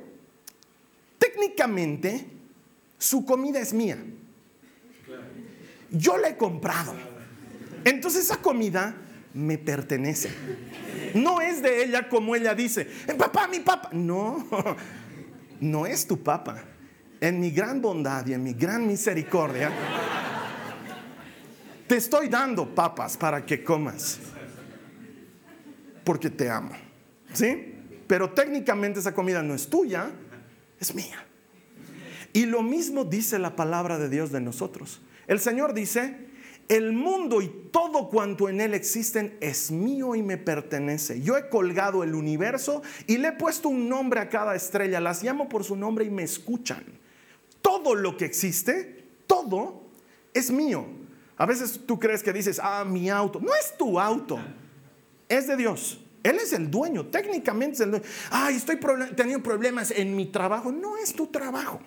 técnicamente, 1.19 2.27
su 2.99 3.25
comida 3.25 3.61
es 3.61 3.73
mía. 3.73 3.99
Yo 5.91 6.17
la 6.19 6.29
he 6.29 6.37
comprado. 6.37 6.95
Entonces 7.85 8.25
esa 8.25 8.39
comida 8.39 8.97
me 9.33 9.59
pertenece. 9.59 10.31
No 11.17 11.41
es 11.41 11.63
de 11.63 11.85
ella 11.85 12.09
como 12.09 12.35
ella 12.37 12.55
dice, 12.55 12.89
eh, 13.07 13.15
papá, 13.15 13.49
mi 13.49 13.61
papá. 13.61 13.91
No, 13.93 14.47
no 15.61 15.87
es 15.87 16.07
tu 16.07 16.23
papá. 16.23 16.63
En 17.21 17.41
mi 17.41 17.51
gran 17.51 17.81
bondad 17.81 18.27
y 18.27 18.35
en 18.35 18.43
mi 18.43 18.53
gran 18.53 18.87
misericordia, 18.87 19.71
te 21.87 21.97
estoy 21.97 22.29
dando 22.29 22.75
papas 22.75 23.17
para 23.17 23.45
que 23.45 23.65
comas. 23.65 24.19
Porque 26.05 26.31
te 26.31 26.51
amo. 26.51 26.73
¿Sí? 27.33 27.75
pero 28.07 28.31
técnicamente 28.31 29.01
esa 29.01 29.15
comida 29.15 29.43
no 29.43 29.55
es 29.55 29.69
tuya, 29.69 30.11
es 30.81 30.95
mía. 30.95 31.25
Y 32.33 32.47
lo 32.47 32.63
mismo 32.63 33.05
dice 33.05 33.39
la 33.39 33.57
palabra 33.57 33.99
de 33.99 34.09
Dios 34.09 34.31
de 34.31 34.41
nosotros. 34.41 35.01
El 35.27 35.41
Señor 35.41 35.75
dice, 35.75 36.29
el 36.69 36.93
mundo 36.93 37.41
y 37.43 37.49
todo 37.71 38.09
cuanto 38.09 38.49
en 38.49 38.61
él 38.61 38.75
existen 38.75 39.37
es 39.41 39.71
mío 39.71 40.15
y 40.15 40.23
me 40.23 40.37
pertenece. 40.37 41.21
Yo 41.21 41.37
he 41.37 41.49
colgado 41.49 42.03
el 42.03 42.15
universo 42.15 42.83
y 43.07 43.19
le 43.19 43.29
he 43.29 43.33
puesto 43.33 43.69
un 43.69 43.89
nombre 43.89 44.21
a 44.21 44.29
cada 44.29 44.55
estrella. 44.55 45.01
Las 45.01 45.23
llamo 45.23 45.49
por 45.49 45.65
su 45.65 45.77
nombre 45.77 46.05
y 46.05 46.11
me 46.11 46.25
escuchan. 46.25 46.85
Todo 47.63 47.95
lo 47.95 48.17
que 48.17 48.25
existe, 48.25 49.05
todo 49.27 49.83
es 50.35 50.51
mío. 50.51 50.87
A 51.37 51.47
veces 51.47 51.81
tú 51.87 51.99
crees 51.99 52.23
que 52.23 52.33
dices, 52.33 52.61
ah, 52.63 52.85
mi 52.85 53.11
auto. 53.11 53.41
No 53.41 53.55
es 53.55 53.77
tu 53.77 54.01
auto, 54.01 54.39
es 55.29 55.47
de 55.47 55.57
Dios. 55.57 56.01
Él 56.23 56.37
es 56.37 56.53
el 56.53 56.69
dueño, 56.69 57.07
técnicamente 57.07 57.75
es 57.75 57.81
el 57.83 57.91
dueño. 57.93 58.07
Ay, 58.31 58.57
estoy 58.57 58.81
teniendo 59.15 59.43
problemas 59.45 59.93
en 59.93 60.17
mi 60.17 60.27
trabajo. 60.27 60.73
No 60.73 60.97
es 60.97 61.15
tu 61.15 61.29
trabajo, 61.29 61.79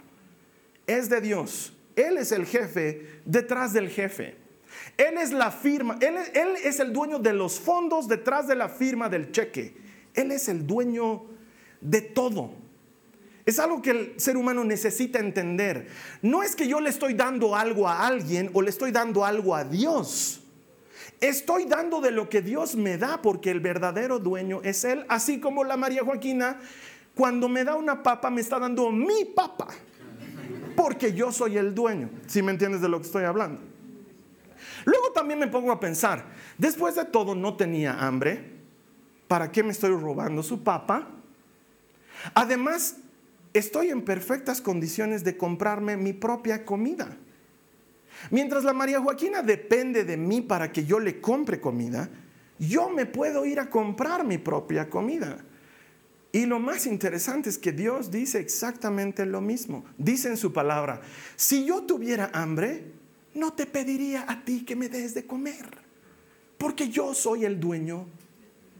es 0.87 1.09
de 1.09 1.19
Dios. 1.19 1.73
Él 1.95 2.17
es 2.17 2.31
el 2.31 2.45
jefe 2.45 3.21
detrás 3.25 3.73
del 3.73 3.89
jefe. 3.89 4.48
Él 4.97 5.17
es 5.17 5.31
la 5.31 5.51
firma, 5.51 5.97
él, 6.01 6.17
es 6.63 6.79
el 6.79 6.91
dueño 6.91 7.19
de 7.19 7.33
los 7.33 7.59
fondos 7.59 8.07
detrás 8.07 8.47
de 8.47 8.55
la 8.55 8.69
firma 8.69 9.09
del 9.09 9.31
cheque. 9.31 9.75
Él 10.13 10.31
es 10.31 10.49
el 10.49 10.67
dueño 10.67 11.23
de 11.81 12.01
todo. 12.01 12.51
Es 13.45 13.59
algo 13.59 13.81
que 13.81 13.91
el 13.91 14.19
ser 14.19 14.37
humano 14.37 14.63
necesita 14.63 15.19
entender. 15.19 15.87
No 16.21 16.43
es 16.43 16.55
que 16.55 16.67
yo 16.67 16.79
le 16.79 16.89
estoy 16.89 17.13
dando 17.13 17.55
algo 17.55 17.87
a 17.87 18.05
alguien 18.05 18.51
o 18.53 18.61
le 18.61 18.69
estoy 18.69 18.91
dando 18.91 19.25
algo 19.25 19.55
a 19.55 19.63
Dios. 19.63 20.41
Estoy 21.21 21.65
dando 21.65 21.99
de 21.99 22.11
lo 22.11 22.29
que 22.29 22.41
Dios 22.41 22.75
me 22.75 22.97
da 22.97 23.21
porque 23.21 23.51
el 23.51 23.59
verdadero 23.59 24.19
dueño 24.19 24.61
es 24.63 24.83
Él. 24.83 25.05
Así 25.09 25.39
como 25.39 25.63
la 25.63 25.77
María 25.77 26.03
Joaquina, 26.03 26.59
cuando 27.15 27.49
me 27.49 27.63
da 27.63 27.75
una 27.75 28.03
papa, 28.03 28.29
me 28.29 28.41
está 28.41 28.59
dando 28.59 28.91
mi 28.91 29.25
papa. 29.25 29.67
Porque 30.75 31.13
yo 31.13 31.31
soy 31.31 31.57
el 31.57 31.73
dueño. 31.73 32.09
Si 32.27 32.41
me 32.41 32.51
entiendes 32.51 32.81
de 32.81 32.89
lo 32.89 32.99
que 32.99 33.07
estoy 33.07 33.23
hablando. 33.23 33.68
Luego 34.85 35.11
también 35.13 35.39
me 35.39 35.47
pongo 35.47 35.71
a 35.71 35.79
pensar, 35.79 36.25
después 36.57 36.95
de 36.95 37.05
todo 37.05 37.35
no 37.35 37.55
tenía 37.55 38.05
hambre, 38.05 38.57
¿para 39.27 39.51
qué 39.51 39.63
me 39.63 39.71
estoy 39.71 39.91
robando 39.91 40.43
su 40.43 40.63
papa? 40.63 41.09
Además, 42.33 42.97
estoy 43.53 43.89
en 43.89 44.03
perfectas 44.03 44.61
condiciones 44.61 45.23
de 45.23 45.37
comprarme 45.37 45.97
mi 45.97 46.13
propia 46.13 46.65
comida. 46.65 47.17
Mientras 48.31 48.63
la 48.63 48.73
María 48.73 48.99
Joaquina 48.99 49.41
depende 49.41 50.03
de 50.03 50.17
mí 50.17 50.41
para 50.41 50.71
que 50.71 50.85
yo 50.85 50.99
le 50.99 51.21
compre 51.21 51.61
comida, 51.61 52.09
yo 52.57 52.89
me 52.89 53.05
puedo 53.05 53.45
ir 53.45 53.59
a 53.59 53.69
comprar 53.69 54.25
mi 54.25 54.37
propia 54.37 54.89
comida. 54.89 55.37
Y 56.31 56.45
lo 56.45 56.59
más 56.59 56.85
interesante 56.85 57.49
es 57.49 57.57
que 57.57 57.71
Dios 57.71 58.11
dice 58.11 58.39
exactamente 58.39 59.25
lo 59.25 59.41
mismo. 59.41 59.85
Dice 59.97 60.27
en 60.27 60.37
su 60.37 60.53
palabra, 60.53 61.01
si 61.35 61.65
yo 61.65 61.83
tuviera 61.83 62.29
hambre, 62.33 62.91
no 63.33 63.53
te 63.53 63.65
pediría 63.65 64.25
a 64.27 64.43
ti 64.43 64.65
que 64.65 64.75
me 64.75 64.89
des 64.89 65.13
de 65.13 65.25
comer, 65.25 65.65
porque 66.57 66.89
yo 66.89 67.13
soy 67.13 67.45
el 67.45 67.59
dueño 67.59 68.07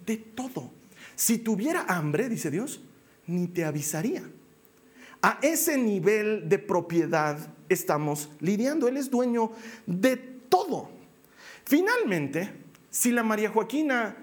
de 0.05 0.17
todo. 0.17 0.71
Si 1.15 1.37
tuviera 1.37 1.85
hambre, 1.87 2.29
dice 2.29 2.49
Dios, 2.49 2.81
ni 3.27 3.47
te 3.47 3.65
avisaría. 3.65 4.23
A 5.21 5.39
ese 5.41 5.77
nivel 5.77 6.47
de 6.47 6.59
propiedad 6.59 7.53
estamos 7.67 8.29
lidiando. 8.39 8.87
Él 8.87 8.97
es 8.97 9.09
dueño 9.09 9.51
de 9.85 10.15
todo. 10.15 10.89
Finalmente, 11.65 12.49
si 12.89 13.11
la 13.11 13.23
María 13.23 13.49
Joaquina 13.49 14.15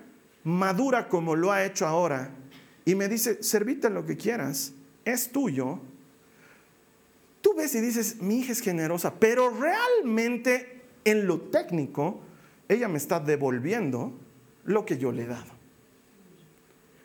madura 0.44 1.08
como 1.08 1.36
lo 1.36 1.52
ha 1.52 1.64
hecho 1.64 1.86
ahora 1.86 2.30
y 2.84 2.94
me 2.94 3.08
dice, 3.08 3.42
servite 3.42 3.90
lo 3.90 4.06
que 4.06 4.16
quieras, 4.16 4.72
es 5.04 5.30
tuyo, 5.30 5.80
tú 7.46 7.54
ves 7.54 7.76
y 7.76 7.80
dices, 7.80 8.20
mi 8.20 8.40
hija 8.40 8.50
es 8.50 8.60
generosa, 8.60 9.20
pero 9.20 9.50
realmente 9.50 10.82
en 11.04 11.28
lo 11.28 11.42
técnico, 11.42 12.18
ella 12.68 12.88
me 12.88 12.98
está 12.98 13.20
devolviendo 13.20 14.12
lo 14.64 14.84
que 14.84 14.98
yo 14.98 15.12
le 15.12 15.22
he 15.22 15.26
dado. 15.28 15.52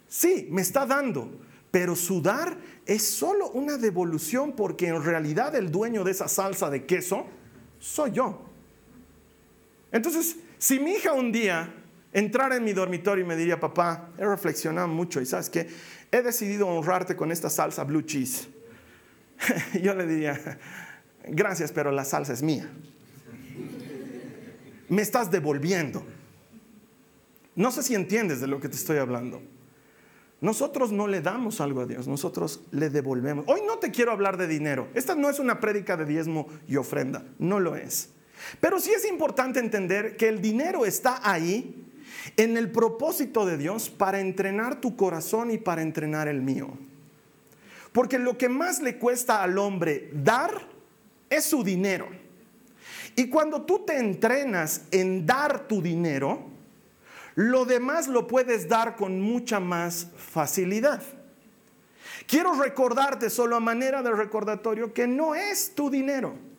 Sí, 0.07 0.47
me 0.49 0.63
está 0.63 0.87
dando, 0.87 1.29
pero 1.69 1.95
su 1.95 2.23
dar 2.23 2.57
es 2.87 3.03
solo 3.03 3.51
una 3.51 3.77
devolución 3.77 4.53
porque 4.53 4.87
en 4.87 5.03
realidad 5.03 5.55
el 5.55 5.69
dueño 5.69 6.03
de 6.03 6.09
esa 6.09 6.27
salsa 6.27 6.71
de 6.71 6.87
queso 6.87 7.27
soy 7.77 8.13
yo. 8.13 8.41
Entonces, 9.91 10.37
si 10.57 10.79
mi 10.79 10.93
hija 10.93 11.13
un 11.13 11.31
día 11.31 11.71
entrara 12.13 12.55
en 12.55 12.63
mi 12.63 12.73
dormitorio 12.73 13.23
y 13.23 13.27
me 13.27 13.35
diría, 13.35 13.59
papá, 13.59 14.09
he 14.17 14.25
reflexionado 14.25 14.87
mucho 14.87 15.21
y 15.21 15.27
sabes 15.27 15.51
que 15.51 15.69
he 16.11 16.23
decidido 16.23 16.67
honrarte 16.67 17.15
con 17.15 17.31
esta 17.31 17.51
salsa 17.51 17.83
blue 17.83 18.01
cheese 18.01 18.47
yo 19.81 19.93
le 19.93 20.07
diría, 20.07 20.59
gracias, 21.27 21.71
pero 21.71 21.91
la 21.91 22.05
salsa 22.05 22.33
es 22.33 22.43
mía. 22.43 22.69
Me 24.89 25.01
estás 25.01 25.31
devolviendo. 25.31 26.03
No 27.55 27.71
sé 27.71 27.83
si 27.83 27.95
entiendes 27.95 28.41
de 28.41 28.47
lo 28.47 28.59
que 28.59 28.69
te 28.69 28.75
estoy 28.75 28.97
hablando. 28.97 29.41
Nosotros 30.41 30.91
no 30.91 31.07
le 31.07 31.21
damos 31.21 31.61
algo 31.61 31.81
a 31.81 31.85
Dios, 31.85 32.07
nosotros 32.07 32.61
le 32.71 32.89
devolvemos. 32.89 33.45
Hoy 33.47 33.61
no 33.65 33.77
te 33.77 33.91
quiero 33.91 34.11
hablar 34.11 34.37
de 34.37 34.47
dinero. 34.47 34.87
Esta 34.95 35.13
no 35.13 35.29
es 35.29 35.37
una 35.37 35.59
prédica 35.59 35.95
de 35.97 36.05
diezmo 36.05 36.47
y 36.67 36.77
ofrenda, 36.77 37.23
no 37.37 37.59
lo 37.59 37.75
es. 37.75 38.09
Pero 38.59 38.79
sí 38.79 38.91
es 38.91 39.05
importante 39.05 39.59
entender 39.59 40.17
que 40.17 40.29
el 40.29 40.41
dinero 40.41 40.85
está 40.85 41.19
ahí 41.29 41.85
en 42.37 42.57
el 42.57 42.71
propósito 42.71 43.45
de 43.45 43.57
Dios 43.57 43.91
para 43.91 44.19
entrenar 44.19 44.81
tu 44.81 44.95
corazón 44.95 45.51
y 45.51 45.59
para 45.59 45.83
entrenar 45.83 46.27
el 46.27 46.41
mío. 46.41 46.75
Porque 47.91 48.17
lo 48.17 48.37
que 48.37 48.49
más 48.49 48.81
le 48.81 48.97
cuesta 48.97 49.43
al 49.43 49.57
hombre 49.57 50.09
dar 50.13 50.61
es 51.29 51.45
su 51.45 51.63
dinero. 51.63 52.07
Y 53.15 53.29
cuando 53.29 53.63
tú 53.63 53.85
te 53.85 53.97
entrenas 53.97 54.83
en 54.91 55.25
dar 55.25 55.67
tu 55.67 55.81
dinero, 55.81 56.49
lo 57.35 57.65
demás 57.65 58.07
lo 58.07 58.27
puedes 58.27 58.67
dar 58.67 58.95
con 58.95 59.19
mucha 59.19 59.59
más 59.59 60.07
facilidad. 60.15 61.01
Quiero 62.27 62.53
recordarte 62.53 63.29
solo 63.29 63.55
a 63.55 63.59
manera 63.59 64.01
de 64.01 64.11
recordatorio 64.11 64.93
que 64.93 65.07
no 65.07 65.35
es 65.35 65.73
tu 65.75 65.89
dinero. 65.89 66.50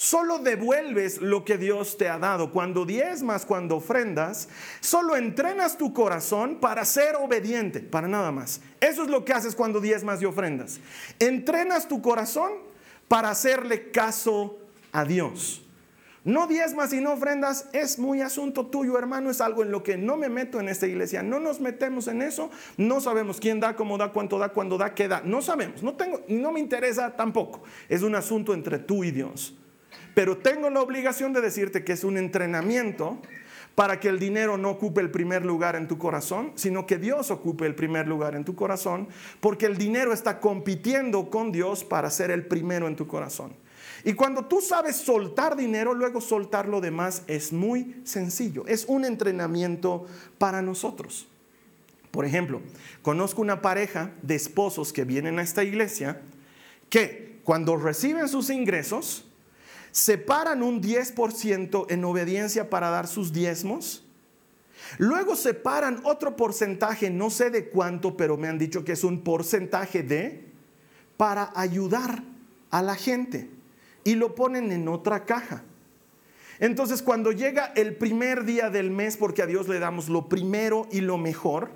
Solo 0.00 0.38
devuelves 0.38 1.20
lo 1.20 1.44
que 1.44 1.58
Dios 1.58 1.98
te 1.98 2.08
ha 2.08 2.20
dado. 2.20 2.52
Cuando 2.52 2.86
diezmas, 2.86 3.44
cuando 3.44 3.74
ofrendas, 3.74 4.48
solo 4.78 5.16
entrenas 5.16 5.76
tu 5.76 5.92
corazón 5.92 6.60
para 6.60 6.84
ser 6.84 7.16
obediente, 7.16 7.80
para 7.80 8.06
nada 8.06 8.30
más. 8.30 8.60
Eso 8.80 9.02
es 9.02 9.10
lo 9.10 9.24
que 9.24 9.32
haces 9.32 9.56
cuando 9.56 9.80
diezmas 9.80 10.22
y 10.22 10.24
ofrendas. 10.24 10.78
Entrenas 11.18 11.88
tu 11.88 12.00
corazón 12.00 12.52
para 13.08 13.30
hacerle 13.30 13.90
caso 13.90 14.60
a 14.92 15.04
Dios. 15.04 15.62
No 16.22 16.46
diezmas 16.46 16.92
y 16.92 17.00
no 17.00 17.14
ofrendas 17.14 17.68
es 17.72 17.98
muy 17.98 18.20
asunto 18.20 18.66
tuyo, 18.66 18.96
hermano. 18.98 19.30
Es 19.30 19.40
algo 19.40 19.64
en 19.64 19.72
lo 19.72 19.82
que 19.82 19.96
no 19.96 20.16
me 20.16 20.28
meto 20.28 20.60
en 20.60 20.68
esta 20.68 20.86
iglesia. 20.86 21.24
No 21.24 21.40
nos 21.40 21.58
metemos 21.58 22.06
en 22.06 22.22
eso. 22.22 22.52
No 22.76 23.00
sabemos 23.00 23.40
quién 23.40 23.58
da, 23.58 23.74
cómo 23.74 23.98
da, 23.98 24.12
cuánto 24.12 24.38
da, 24.38 24.50
cuándo 24.50 24.78
da, 24.78 24.94
qué 24.94 25.08
da. 25.08 25.22
No 25.24 25.42
sabemos. 25.42 25.82
No 25.82 25.94
tengo, 25.94 26.22
no 26.28 26.52
me 26.52 26.60
interesa 26.60 27.16
tampoco. 27.16 27.64
Es 27.88 28.02
un 28.02 28.14
asunto 28.14 28.54
entre 28.54 28.78
tú 28.78 29.02
y 29.02 29.10
Dios. 29.10 29.57
Pero 30.18 30.36
tengo 30.36 30.68
la 30.68 30.80
obligación 30.80 31.32
de 31.32 31.40
decirte 31.40 31.84
que 31.84 31.92
es 31.92 32.02
un 32.02 32.18
entrenamiento 32.18 33.18
para 33.76 34.00
que 34.00 34.08
el 34.08 34.18
dinero 34.18 34.58
no 34.58 34.70
ocupe 34.70 35.00
el 35.00 35.12
primer 35.12 35.46
lugar 35.46 35.76
en 35.76 35.86
tu 35.86 35.96
corazón, 35.96 36.50
sino 36.56 36.88
que 36.88 36.98
Dios 36.98 37.30
ocupe 37.30 37.66
el 37.66 37.76
primer 37.76 38.08
lugar 38.08 38.34
en 38.34 38.44
tu 38.44 38.56
corazón, 38.56 39.06
porque 39.38 39.66
el 39.66 39.78
dinero 39.78 40.12
está 40.12 40.40
compitiendo 40.40 41.30
con 41.30 41.52
Dios 41.52 41.84
para 41.84 42.10
ser 42.10 42.32
el 42.32 42.44
primero 42.44 42.88
en 42.88 42.96
tu 42.96 43.06
corazón. 43.06 43.52
Y 44.02 44.14
cuando 44.14 44.46
tú 44.46 44.60
sabes 44.60 44.96
soltar 44.96 45.54
dinero, 45.54 45.94
luego 45.94 46.20
soltar 46.20 46.66
lo 46.66 46.80
demás 46.80 47.22
es 47.28 47.52
muy 47.52 48.00
sencillo. 48.02 48.64
Es 48.66 48.86
un 48.88 49.04
entrenamiento 49.04 50.06
para 50.38 50.62
nosotros. 50.62 51.28
Por 52.10 52.24
ejemplo, 52.24 52.60
conozco 53.02 53.40
una 53.40 53.62
pareja 53.62 54.10
de 54.22 54.34
esposos 54.34 54.92
que 54.92 55.04
vienen 55.04 55.38
a 55.38 55.42
esta 55.42 55.62
iglesia 55.62 56.22
que 56.90 57.38
cuando 57.44 57.76
reciben 57.76 58.26
sus 58.26 58.50
ingresos, 58.50 59.27
separan 59.90 60.62
un 60.62 60.82
10% 60.82 61.86
en 61.88 62.04
obediencia 62.04 62.70
para 62.70 62.90
dar 62.90 63.06
sus 63.06 63.32
diezmos. 63.32 64.04
Luego 64.96 65.36
separan 65.36 66.00
otro 66.04 66.36
porcentaje, 66.36 67.10
no 67.10 67.30
sé 67.30 67.50
de 67.50 67.68
cuánto, 67.68 68.16
pero 68.16 68.36
me 68.36 68.48
han 68.48 68.58
dicho 68.58 68.84
que 68.84 68.92
es 68.92 69.04
un 69.04 69.22
porcentaje 69.22 70.02
de, 70.02 70.46
para 71.16 71.52
ayudar 71.54 72.22
a 72.70 72.82
la 72.82 72.94
gente. 72.94 73.50
Y 74.04 74.14
lo 74.14 74.34
ponen 74.34 74.72
en 74.72 74.88
otra 74.88 75.24
caja. 75.24 75.64
Entonces 76.60 77.02
cuando 77.02 77.32
llega 77.32 77.66
el 77.76 77.96
primer 77.96 78.44
día 78.44 78.70
del 78.70 78.90
mes, 78.90 79.16
porque 79.16 79.42
a 79.42 79.46
Dios 79.46 79.68
le 79.68 79.78
damos 79.78 80.08
lo 80.08 80.28
primero 80.28 80.88
y 80.90 81.00
lo 81.00 81.18
mejor, 81.18 81.70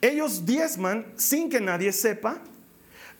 ellos 0.00 0.46
diezman 0.46 1.06
sin 1.16 1.50
que 1.50 1.60
nadie 1.60 1.92
sepa, 1.92 2.42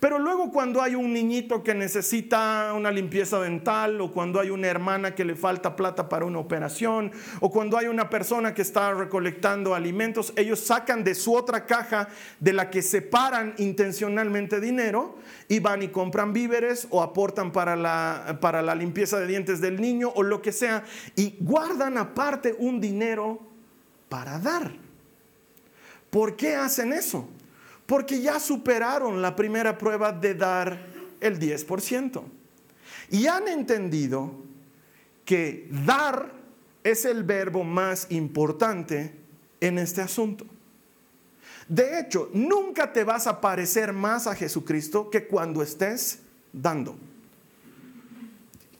Pero 0.02 0.18
luego 0.18 0.50
cuando 0.50 0.82
hay 0.82 0.96
un 0.96 1.12
niñito 1.12 1.62
que 1.62 1.76
necesita 1.76 2.72
una 2.74 2.90
limpieza 2.90 3.38
dental 3.38 4.00
o 4.00 4.10
cuando 4.10 4.40
hay 4.40 4.50
una 4.50 4.66
hermana 4.66 5.14
que 5.14 5.24
le 5.24 5.36
falta 5.36 5.76
plata 5.76 6.08
para 6.08 6.24
una 6.24 6.40
operación 6.40 7.12
o 7.38 7.52
cuando 7.52 7.78
hay 7.78 7.86
una 7.86 8.10
persona 8.10 8.52
que 8.52 8.62
está 8.62 8.92
recolectando 8.94 9.76
alimentos, 9.76 10.32
ellos 10.34 10.58
sacan 10.58 11.04
de 11.04 11.14
su 11.14 11.36
otra 11.36 11.66
caja 11.66 12.08
de 12.40 12.52
la 12.52 12.68
que 12.68 12.82
separan 12.82 13.54
intencionalmente 13.58 14.58
dinero 14.58 15.18
y 15.46 15.60
van 15.60 15.84
y 15.84 15.88
compran 15.90 16.32
víveres 16.32 16.88
o 16.90 17.00
aportan 17.00 17.52
para 17.52 17.76
la, 17.76 18.38
para 18.40 18.60
la 18.60 18.74
limpieza 18.74 19.20
de 19.20 19.28
dientes 19.28 19.60
del 19.60 19.80
niño 19.80 20.10
o 20.16 20.24
lo 20.24 20.42
que 20.42 20.50
sea 20.50 20.82
y 21.14 21.36
guardan 21.38 21.96
aparte 21.96 22.56
un 22.58 22.80
dinero 22.80 23.38
para 24.08 24.40
dar. 24.40 24.72
¿Por 26.10 26.34
qué 26.34 26.56
hacen 26.56 26.92
eso? 26.92 27.28
Porque 27.92 28.22
ya 28.22 28.40
superaron 28.40 29.20
la 29.20 29.36
primera 29.36 29.76
prueba 29.76 30.12
de 30.12 30.34
dar 30.34 30.86
el 31.20 31.38
10%. 31.38 32.22
Y 33.10 33.26
han 33.26 33.48
entendido 33.48 34.32
que 35.26 35.68
dar 35.84 36.32
es 36.82 37.04
el 37.04 37.22
verbo 37.22 37.64
más 37.64 38.06
importante 38.08 39.14
en 39.60 39.78
este 39.78 40.00
asunto. 40.00 40.46
De 41.68 42.00
hecho, 42.00 42.30
nunca 42.32 42.94
te 42.94 43.04
vas 43.04 43.26
a 43.26 43.42
parecer 43.42 43.92
más 43.92 44.26
a 44.26 44.34
Jesucristo 44.34 45.10
que 45.10 45.26
cuando 45.26 45.62
estés 45.62 46.20
dando. 46.50 46.96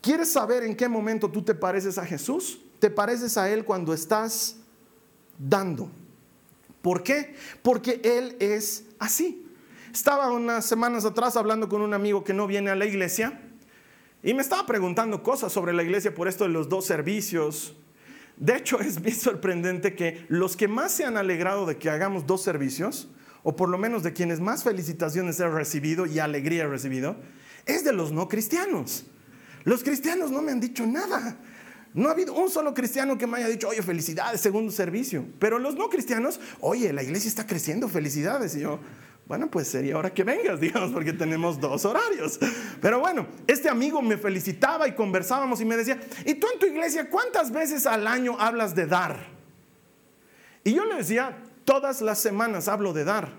¿Quieres 0.00 0.32
saber 0.32 0.62
en 0.62 0.74
qué 0.74 0.88
momento 0.88 1.30
tú 1.30 1.42
te 1.42 1.54
pareces 1.54 1.98
a 1.98 2.06
Jesús? 2.06 2.62
Te 2.78 2.88
pareces 2.88 3.36
a 3.36 3.50
Él 3.50 3.66
cuando 3.66 3.92
estás 3.92 4.56
dando. 5.38 5.90
¿Por 6.80 7.02
qué? 7.02 7.36
Porque 7.62 8.00
Él 8.02 8.36
es 8.40 8.84
así. 9.02 9.46
Estaba 9.92 10.30
unas 10.30 10.64
semanas 10.64 11.04
atrás 11.04 11.36
hablando 11.36 11.68
con 11.68 11.82
un 11.82 11.92
amigo 11.92 12.24
que 12.24 12.32
no 12.32 12.46
viene 12.46 12.70
a 12.70 12.74
la 12.74 12.86
iglesia 12.86 13.40
y 14.22 14.34
me 14.34 14.42
estaba 14.42 14.64
preguntando 14.66 15.22
cosas 15.22 15.52
sobre 15.52 15.72
la 15.72 15.82
iglesia 15.82 16.14
por 16.14 16.28
esto 16.28 16.44
de 16.44 16.50
los 16.50 16.68
dos 16.68 16.86
servicios. 16.86 17.76
De 18.36 18.56
hecho, 18.56 18.80
es 18.80 19.02
bien 19.02 19.16
sorprendente 19.16 19.94
que 19.94 20.24
los 20.28 20.56
que 20.56 20.68
más 20.68 20.92
se 20.92 21.04
han 21.04 21.16
alegrado 21.16 21.66
de 21.66 21.76
que 21.76 21.90
hagamos 21.90 22.26
dos 22.26 22.42
servicios, 22.42 23.08
o 23.42 23.56
por 23.56 23.68
lo 23.68 23.76
menos 23.76 24.02
de 24.02 24.12
quienes 24.12 24.40
más 24.40 24.62
felicitaciones 24.62 25.40
he 25.40 25.48
recibido 25.48 26.06
y 26.06 26.20
alegría 26.20 26.64
he 26.64 26.68
recibido, 26.68 27.16
es 27.66 27.84
de 27.84 27.92
los 27.92 28.12
no 28.12 28.28
cristianos. 28.28 29.04
Los 29.64 29.82
cristianos 29.82 30.30
no 30.30 30.42
me 30.42 30.52
han 30.52 30.60
dicho 30.60 30.86
nada. 30.86 31.36
No 31.94 32.08
ha 32.08 32.12
habido 32.12 32.32
un 32.32 32.48
solo 32.48 32.72
cristiano 32.72 33.18
que 33.18 33.26
me 33.26 33.38
haya 33.38 33.48
dicho, 33.48 33.68
oye, 33.68 33.82
felicidades, 33.82 34.40
segundo 34.40 34.72
servicio. 34.72 35.26
Pero 35.38 35.58
los 35.58 35.76
no 35.76 35.90
cristianos, 35.90 36.40
oye, 36.60 36.92
la 36.92 37.02
iglesia 37.02 37.28
está 37.28 37.46
creciendo, 37.46 37.88
felicidades. 37.88 38.56
Y 38.56 38.60
yo, 38.60 38.78
bueno, 39.26 39.50
pues 39.50 39.68
sería 39.68 39.98
hora 39.98 40.12
que 40.12 40.24
vengas, 40.24 40.60
digamos, 40.60 40.90
porque 40.90 41.12
tenemos 41.12 41.60
dos 41.60 41.84
horarios. 41.84 42.38
Pero 42.80 43.00
bueno, 43.00 43.26
este 43.46 43.68
amigo 43.68 44.00
me 44.00 44.16
felicitaba 44.16 44.88
y 44.88 44.92
conversábamos 44.92 45.60
y 45.60 45.64
me 45.64 45.76
decía, 45.76 46.00
¿y 46.24 46.34
tú 46.34 46.46
en 46.52 46.58
tu 46.58 46.66
iglesia 46.66 47.10
cuántas 47.10 47.50
veces 47.50 47.86
al 47.86 48.06
año 48.06 48.36
hablas 48.38 48.74
de 48.74 48.86
dar? 48.86 49.26
Y 50.64 50.74
yo 50.74 50.84
le 50.86 50.94
decía, 50.96 51.36
todas 51.64 52.00
las 52.00 52.18
semanas 52.20 52.68
hablo 52.68 52.92
de 52.92 53.04
dar. 53.04 53.32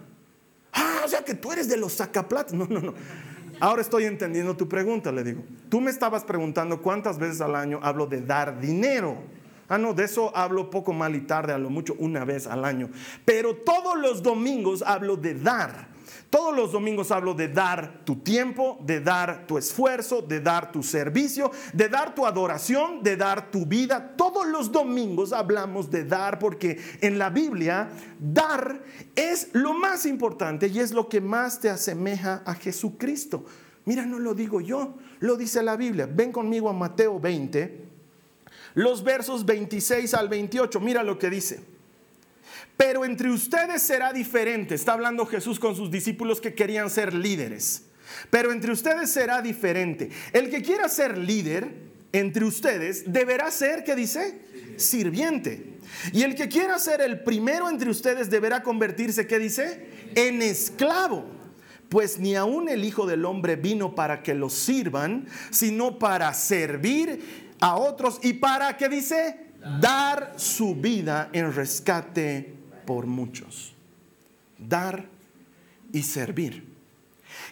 Ah, 0.73 1.01
o 1.05 1.07
sea 1.07 1.23
que 1.23 1.33
tú 1.33 1.51
eres 1.51 1.67
de 1.67 1.77
los 1.77 1.93
sacaplatos. 1.93 2.53
No, 2.53 2.67
no, 2.67 2.79
no. 2.79 2.93
Ahora 3.59 3.81
estoy 3.81 4.05
entendiendo 4.05 4.55
tu 4.55 4.67
pregunta, 4.67 5.11
le 5.11 5.23
digo. 5.23 5.43
Tú 5.69 5.81
me 5.81 5.91
estabas 5.91 6.23
preguntando 6.23 6.81
cuántas 6.81 7.17
veces 7.17 7.41
al 7.41 7.55
año 7.55 7.79
hablo 7.81 8.07
de 8.07 8.21
dar 8.21 8.59
dinero. 8.59 9.17
Ah, 9.73 9.79
no, 9.79 9.95
de 9.95 10.03
eso 10.03 10.31
hablo 10.35 10.69
poco 10.69 10.93
mal 10.93 11.15
y 11.15 11.21
tarde, 11.21 11.51
a 11.51 11.57
lo 11.57 11.71
mucho 11.71 11.95
una 11.97 12.23
vez 12.25 12.45
al 12.45 12.63
año. 12.63 12.91
Pero 13.25 13.55
todos 13.55 13.97
los 13.97 14.21
domingos 14.21 14.83
hablo 14.85 15.17
de 15.17 15.33
dar. 15.33 15.87
Todos 16.29 16.55
los 16.55 16.71
domingos 16.71 17.09
hablo 17.09 17.33
de 17.33 17.47
dar 17.47 18.05
tu 18.05 18.17
tiempo, 18.17 18.77
de 18.81 18.99
dar 18.99 19.47
tu 19.47 19.57
esfuerzo, 19.57 20.21
de 20.21 20.41
dar 20.41 20.71
tu 20.71 20.83
servicio, 20.83 21.49
de 21.73 21.89
dar 21.89 22.13
tu 22.13 22.27
adoración, 22.27 23.01
de 23.01 23.17
dar 23.17 23.49
tu 23.49 23.65
vida. 23.65 24.13
Todos 24.15 24.45
los 24.45 24.71
domingos 24.71 25.33
hablamos 25.33 25.89
de 25.89 26.03
dar 26.03 26.37
porque 26.37 26.79
en 27.01 27.17
la 27.17 27.31
Biblia 27.31 27.89
dar 28.19 28.79
es 29.15 29.49
lo 29.53 29.73
más 29.73 30.05
importante 30.05 30.67
y 30.67 30.79
es 30.79 30.91
lo 30.91 31.09
que 31.09 31.19
más 31.19 31.59
te 31.59 31.71
asemeja 31.71 32.43
a 32.45 32.53
Jesucristo. 32.53 33.45
Mira, 33.85 34.05
no 34.05 34.19
lo 34.19 34.35
digo 34.35 34.61
yo, 34.61 34.99
lo 35.19 35.35
dice 35.35 35.63
la 35.63 35.75
Biblia. 35.75 36.07
Ven 36.11 36.31
conmigo 36.31 36.69
a 36.69 36.73
Mateo 36.73 37.19
20, 37.19 37.92
los 38.73 39.03
versos 39.03 39.45
26 39.45 40.13
al 40.13 40.29
28. 40.29 40.79
Mira 40.79 41.03
lo 41.03 41.17
que 41.19 41.29
dice. 41.29 41.61
Pero 42.77 43.05
entre 43.05 43.29
ustedes 43.29 43.81
será 43.81 44.13
diferente. 44.13 44.75
Está 44.75 44.93
hablando 44.93 45.25
Jesús 45.25 45.59
con 45.59 45.75
sus 45.75 45.91
discípulos 45.91 46.41
que 46.41 46.53
querían 46.53 46.89
ser 46.89 47.13
líderes. 47.13 47.83
Pero 48.29 48.51
entre 48.51 48.71
ustedes 48.71 49.11
será 49.11 49.41
diferente. 49.41 50.09
El 50.31 50.49
que 50.49 50.61
quiera 50.61 50.89
ser 50.89 51.17
líder 51.17 51.71
entre 52.11 52.45
ustedes 52.45 53.11
deberá 53.11 53.51
ser, 53.51 53.83
¿qué 53.83 53.95
dice? 53.95 54.41
Sirviente. 54.77 55.73
Y 56.11 56.23
el 56.23 56.35
que 56.35 56.47
quiera 56.47 56.79
ser 56.79 57.01
el 57.01 57.21
primero 57.23 57.69
entre 57.69 57.89
ustedes 57.89 58.29
deberá 58.29 58.63
convertirse, 58.63 59.27
¿qué 59.27 59.39
dice? 59.39 59.87
En 60.15 60.41
esclavo. 60.41 61.25
Pues 61.89 62.17
ni 62.19 62.35
aun 62.35 62.69
el 62.69 62.83
Hijo 62.83 63.05
del 63.05 63.23
Hombre 63.25 63.55
vino 63.55 63.93
para 63.93 64.23
que 64.23 64.33
lo 64.33 64.49
sirvan, 64.49 65.27
sino 65.51 65.99
para 65.99 66.33
servir 66.33 67.42
a 67.59 67.75
otros 67.75 68.19
y 68.21 68.33
para, 68.33 68.75
¿qué 68.77 68.89
dice? 68.89 69.51
Dar 69.79 70.33
su 70.37 70.75
vida 70.75 71.29
en 71.33 71.53
rescate 71.53 72.53
por 72.85 73.05
muchos. 73.05 73.73
Dar 74.57 75.05
y 75.91 76.03
servir. 76.03 76.67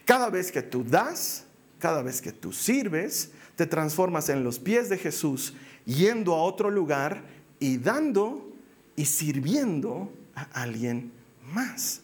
Cada 0.05 0.29
vez 0.29 0.51
que 0.51 0.61
tú 0.61 0.83
das, 0.83 1.45
cada 1.79 2.01
vez 2.01 2.21
que 2.21 2.31
tú 2.31 2.51
sirves, 2.51 3.31
te 3.55 3.65
transformas 3.65 4.29
en 4.29 4.43
los 4.43 4.59
pies 4.59 4.89
de 4.89 4.97
Jesús, 4.97 5.53
yendo 5.85 6.33
a 6.33 6.43
otro 6.43 6.69
lugar 6.69 7.23
y 7.59 7.77
dando 7.77 8.51
y 8.95 9.05
sirviendo 9.05 10.11
a 10.35 10.61
alguien 10.61 11.11
más. 11.53 12.01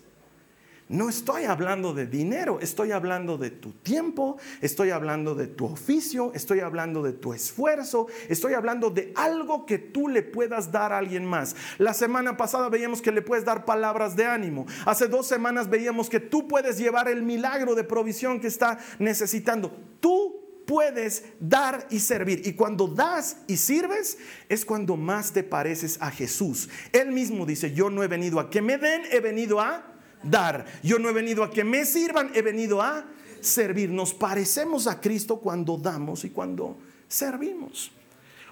No 0.89 1.09
estoy 1.09 1.43
hablando 1.43 1.93
de 1.93 2.05
dinero, 2.05 2.59
estoy 2.61 2.93
hablando 2.93 3.37
de 3.37 3.49
tu 3.49 3.73
tiempo, 3.73 4.37
estoy 4.61 4.91
hablando 4.91 5.35
de 5.35 5.47
tu 5.47 5.65
oficio, 5.65 6.31
estoy 6.33 6.61
hablando 6.61 7.03
de 7.03 7.11
tu 7.11 7.33
esfuerzo, 7.33 8.07
estoy 8.29 8.53
hablando 8.53 8.89
de 8.89 9.11
algo 9.15 9.65
que 9.65 9.79
tú 9.79 10.07
le 10.07 10.23
puedas 10.23 10.71
dar 10.71 10.93
a 10.93 10.99
alguien 10.99 11.25
más. 11.25 11.57
La 11.77 11.93
semana 11.93 12.37
pasada 12.37 12.69
veíamos 12.69 13.01
que 13.01 13.11
le 13.11 13.21
puedes 13.21 13.43
dar 13.43 13.65
palabras 13.65 14.15
de 14.15 14.27
ánimo. 14.27 14.65
Hace 14.85 15.09
dos 15.09 15.27
semanas 15.27 15.69
veíamos 15.69 16.09
que 16.09 16.21
tú 16.21 16.47
puedes 16.47 16.77
llevar 16.77 17.09
el 17.09 17.21
milagro 17.21 17.75
de 17.75 17.83
provisión 17.83 18.39
que 18.39 18.47
está 18.47 18.79
necesitando. 18.97 19.75
Tú 19.99 20.63
puedes 20.65 21.25
dar 21.41 21.85
y 21.89 21.99
servir. 21.99 22.43
Y 22.45 22.53
cuando 22.53 22.87
das 22.87 23.39
y 23.47 23.57
sirves 23.57 24.17
es 24.47 24.63
cuando 24.63 24.95
más 24.95 25.33
te 25.33 25.43
pareces 25.43 25.97
a 25.99 26.11
Jesús. 26.11 26.69
Él 26.93 27.11
mismo 27.11 27.45
dice, 27.45 27.73
yo 27.73 27.89
no 27.89 28.03
he 28.03 28.07
venido 28.07 28.39
a 28.39 28.49
que 28.49 28.61
me 28.61 28.77
den, 28.77 29.01
he 29.11 29.19
venido 29.19 29.59
a 29.59 29.96
dar. 30.23 30.65
Yo 30.83 30.99
no 30.99 31.09
he 31.09 31.13
venido 31.13 31.43
a 31.43 31.51
que 31.51 31.63
me 31.63 31.85
sirvan, 31.85 32.31
he 32.33 32.41
venido 32.41 32.81
a 32.81 33.05
servir. 33.41 33.89
Nos 33.89 34.13
parecemos 34.13 34.87
a 34.87 34.99
Cristo 34.99 35.37
cuando 35.37 35.77
damos 35.77 36.23
y 36.23 36.29
cuando 36.29 36.77
servimos. 37.07 37.91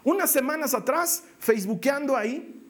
Unas 0.04 0.32
semanas 0.32 0.73
atrás, 0.73 1.23
facebookeando 1.39 2.15
ahí, 2.15 2.63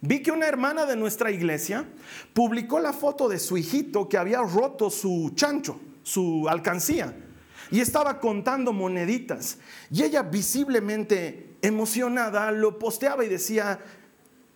vi 0.00 0.22
que 0.22 0.32
una 0.32 0.46
hermana 0.46 0.84
de 0.84 0.96
nuestra 0.96 1.30
iglesia 1.30 1.88
publicó 2.32 2.80
la 2.80 2.92
foto 2.92 3.28
de 3.28 3.38
su 3.38 3.56
hijito 3.56 4.08
que 4.08 4.18
había 4.18 4.42
roto 4.42 4.90
su 4.90 5.30
chancho, 5.34 5.80
su 6.02 6.48
alcancía, 6.48 7.14
y 7.70 7.80
estaba 7.80 8.20
contando 8.20 8.72
moneditas. 8.72 9.58
Y 9.90 10.02
ella 10.02 10.22
visiblemente 10.22 11.56
emocionada 11.62 12.50
lo 12.50 12.78
posteaba 12.78 13.24
y 13.24 13.28
decía, 13.28 13.80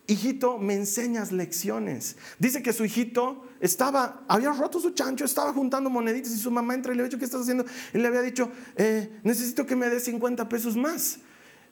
hijito, 0.07 0.57
me 0.57 0.75
enseñas 0.75 1.31
lecciones. 1.31 2.17
Dice 2.39 2.61
que 2.61 2.73
su 2.73 2.85
hijito 2.85 3.45
estaba, 3.61 4.23
había 4.27 4.51
roto 4.51 4.79
su 4.79 4.89
chancho, 4.89 5.23
estaba 5.23 5.53
juntando 5.53 5.89
moneditas 5.89 6.33
y 6.33 6.37
su 6.37 6.49
mamá 6.49 6.73
entra 6.73 6.91
y 6.91 6.95
le 6.95 7.03
había 7.03 7.09
dicho, 7.09 7.19
¿qué 7.19 7.25
estás 7.25 7.41
haciendo? 7.41 7.63
Y 7.93 7.99
le 7.99 8.07
había 8.07 8.21
dicho, 8.21 8.51
eh, 8.75 9.19
necesito 9.23 9.65
que 9.65 9.75
me 9.75 9.87
des 9.87 10.03
50 10.03 10.49
pesos 10.49 10.75
más. 10.75 11.19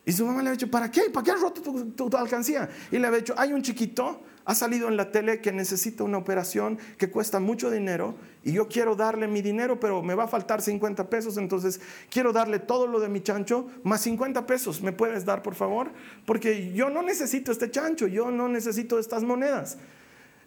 Y 0.06 0.12
su 0.12 0.25
mamá 0.25 0.41
le 0.43 0.49
había 0.49 0.52
dicho, 0.52 0.71
¿para 0.71 0.89
qué? 0.89 1.10
¿Para 1.12 1.23
qué 1.23 1.32
has 1.32 1.41
roto 1.41 1.62
tu, 1.62 2.15
alcancía? 2.15 2.69
Y 2.91 2.99
le 2.99 3.08
había 3.08 3.19
dicho, 3.19 3.34
hay 3.38 3.54
un 3.54 3.63
chiquito, 3.63 4.21
ha 4.45 4.56
salido 4.56 4.88
en 4.88 4.97
la 4.97 5.12
tele 5.12 5.41
que 5.41 5.52
necesita 5.52 6.04
una 6.04 6.19
operación 6.19 6.78
que 6.97 7.10
cuesta 7.10 7.39
mucho 7.39 7.69
dinero 7.69 8.15
y 8.43 8.54
yo 8.54 8.67
quiero 8.67 8.95
darle 8.95 9.28
mi 9.28 9.41
dinero, 9.41 9.80
pero 9.80 10.02
me 10.02 10.15
va 10.15 10.23
a 10.23 10.28
faltar 10.28 10.62
50 10.62 11.10
pesos, 11.10 11.38
entonces 11.38 11.82
quiero 12.10 12.32
darle 12.34 12.60
todo 12.60 12.88
lo 12.88 12.99
de 12.99 13.10
mi 13.10 13.21
chancho 13.21 13.67
más 13.84 14.02
50 14.02 14.45
pesos. 14.45 14.82
¿Me 14.82 14.93
puedes 14.93 15.25
dar, 15.25 15.41
por 15.41 15.56
favor? 15.56 15.91
Porque 16.25 16.71
yo 16.71 16.89
no 16.89 17.02
necesito 17.02 17.52
este 17.52 17.69
chancho, 17.69 18.08
yo 18.08 18.32
no 18.32 18.47
necesito 18.47 18.99
estas 18.99 19.23
monedas. 19.23 19.78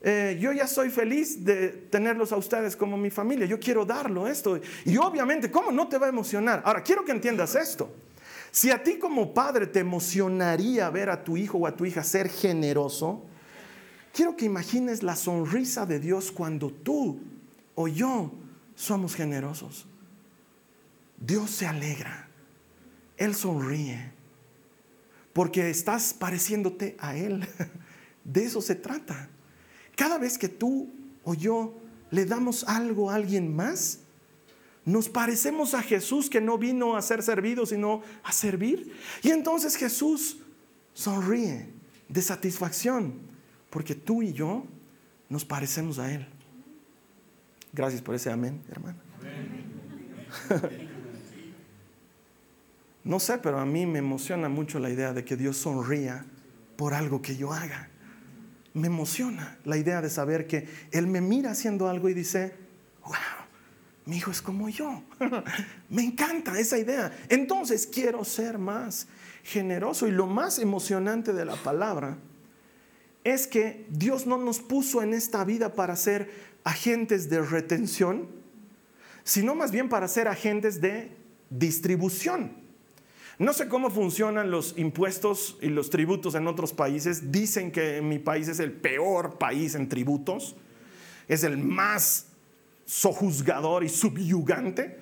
Eh, 0.05 0.37
yo 0.41 0.53
ya 0.53 0.67
soy 0.67 0.91
feliz 0.91 1.45
de 1.45 1.69
tenerlos 1.69 2.33
a 2.33 2.37
ustedes 2.37 2.75
como 2.75 2.97
mi 2.97 3.09
familia, 3.09 3.47
yo 3.47 3.61
quiero 3.61 3.85
darlo 3.85 4.27
esto. 4.27 4.61
Y 4.85 4.97
obviamente, 4.97 5.51
¿cómo 5.51 5.71
no 5.71 5.88
te 5.88 5.97
va 5.97 6.07
a 6.07 6.09
emocionar? 6.09 6.61
Ahora, 6.65 6.83
quiero 6.83 7.05
que 7.05 7.12
entiendas 7.12 7.55
esto. 7.55 7.95
Si 8.51 8.71
a 8.71 8.83
ti 8.83 8.99
como 8.99 9.33
padre 9.33 9.67
te 9.67 9.79
emocionaría 9.79 10.91
ver 10.91 11.09
a 11.09 11.23
tu 11.23 11.37
hijo 11.37 11.59
o 11.59 11.67
a 11.67 11.77
tu 11.77 11.87
hija 11.87 12.03
ser 12.03 12.29
generoso, 12.29 13.25
quiero 14.12 14.37
que 14.37 14.45
imagines 14.45 15.03
la 15.03 15.15
sonrisa 15.15 15.87
de 15.87 16.01
Dios 16.01 16.33
cuando 16.33 16.71
tú 16.71 17.21
o 17.77 17.87
yo 17.87 18.33
somos 18.75 19.15
generosos. 19.15 19.87
Dios 21.17 21.51
se 21.51 21.67
alegra, 21.67 22.29
Él 23.17 23.37
sonríe, 23.37 24.12
porque 25.33 25.71
estás 25.71 26.12
pareciéndote 26.12 26.97
a 26.99 27.17
Él. 27.17 27.47
De 28.25 28.45
eso 28.45 28.61
se 28.61 28.75
trata. 28.75 29.29
Cada 30.03 30.19
vez 30.19 30.37
que 30.37 30.49
tú 30.49 30.91
o 31.23 31.33
yo 31.33 31.79
le 32.11 32.27
damos 32.27 32.65
algo 32.65 33.09
a 33.09 33.15
alguien 33.15 33.55
más, 33.55 34.01
nos 34.85 35.09
parecemos 35.09 35.75
a 35.75 35.83
Jesús 35.83 36.29
que 36.29 36.41
no 36.41 36.59
vino 36.59 36.97
a 36.97 37.03
ser 37.03 37.23
servido, 37.23 37.67
sino 37.67 38.03
a 38.25 38.33
servir. 38.33 38.93
Y 39.23 39.31
entonces 39.31 39.77
Jesús 39.77 40.38
sonríe 40.93 41.69
de 42.09 42.21
satisfacción, 42.21 43.15
porque 43.71 43.95
tú 43.95 44.25
y 44.25 44.33
yo 44.33 44.65
nos 45.29 45.45
parecemos 45.45 46.01
a 46.01 46.12
Él. 46.12 46.27
Gracias 47.73 48.03
por 48.03 48.17
ese 48.17 48.33
amén, 48.33 48.61
hermano. 48.73 48.99
no 53.05 53.21
sé, 53.21 53.38
pero 53.38 53.61
a 53.61 53.65
mí 53.65 53.87
me 53.87 54.01
emociona 54.01 54.49
mucho 54.49 54.81
la 54.81 54.91
idea 54.91 55.12
de 55.12 55.25
que 55.25 55.37
Dios 55.37 55.59
sonría 55.59 56.27
por 56.75 56.93
algo 56.93 57.23
que 57.23 57.37
yo 57.37 57.53
haga. 57.53 57.91
Me 58.75 58.87
emociona 58.87 59.59
la 59.65 59.77
idea 59.77 60.01
de 60.01 60.11
saber 60.11 60.47
que 60.47 60.69
Él 60.91 61.07
me 61.07 61.21
mira 61.21 61.51
haciendo 61.51 61.89
algo 61.89 62.09
y 62.09 62.15
dice, 62.15 62.55
wow, 63.05 63.13
mi 64.07 64.17
hijo 64.17 64.31
es 64.31 64.43
como 64.43 64.69
yo. 64.69 65.03
me 65.91 66.03
encanta 66.03 66.59
esa 66.59 66.79
idea. 66.79 67.17
Entonces 67.29 67.87
quiero 67.87 68.25
ser 68.25 68.59
más 68.59 69.07
generoso. 69.45 70.07
Y 70.07 70.11
lo 70.11 70.27
más 70.27 70.59
emocionante 70.59 71.33
de 71.33 71.45
la 71.45 71.57
palabra 71.57 72.17
es 73.25 73.47
que 73.47 73.87
Dios 73.91 74.27
no 74.27 74.39
nos 74.39 74.61
puso 74.61 75.03
en 75.03 75.15
esta 75.15 75.45
vida 75.45 75.75
para 75.75 75.95
ser 75.97 76.31
agentes 76.65 77.29
de 77.31 77.41
retención, 77.43 78.29
sino 79.25 79.55
más 79.55 79.71
bien 79.71 79.89
para 79.89 80.09
ser 80.09 80.29
agentes 80.29 80.81
de 80.81 81.17
distribución. 81.51 82.62
No 83.38 83.53
sé 83.53 83.68
cómo 83.68 83.90
funcionan 83.90 84.51
los 84.51 84.77
impuestos 84.77 85.57
y 85.61 85.68
los 85.68 85.90
tributos 85.90 86.35
en 86.35 86.47
otros 86.47 86.73
países. 86.73 87.33
Dicen 87.33 87.73
que 87.73 88.01
mi 88.03 88.18
país 88.18 88.49
es 88.49 88.61
el 88.61 88.73
peor 88.73 89.38
país 89.38 89.75
en 89.75 89.88
tributos, 89.88 90.57
es 91.29 91.45
el 91.45 91.59
más 91.59 92.27
sojuzgador 92.85 93.85
y 93.85 93.88
subyugante. 93.88 94.99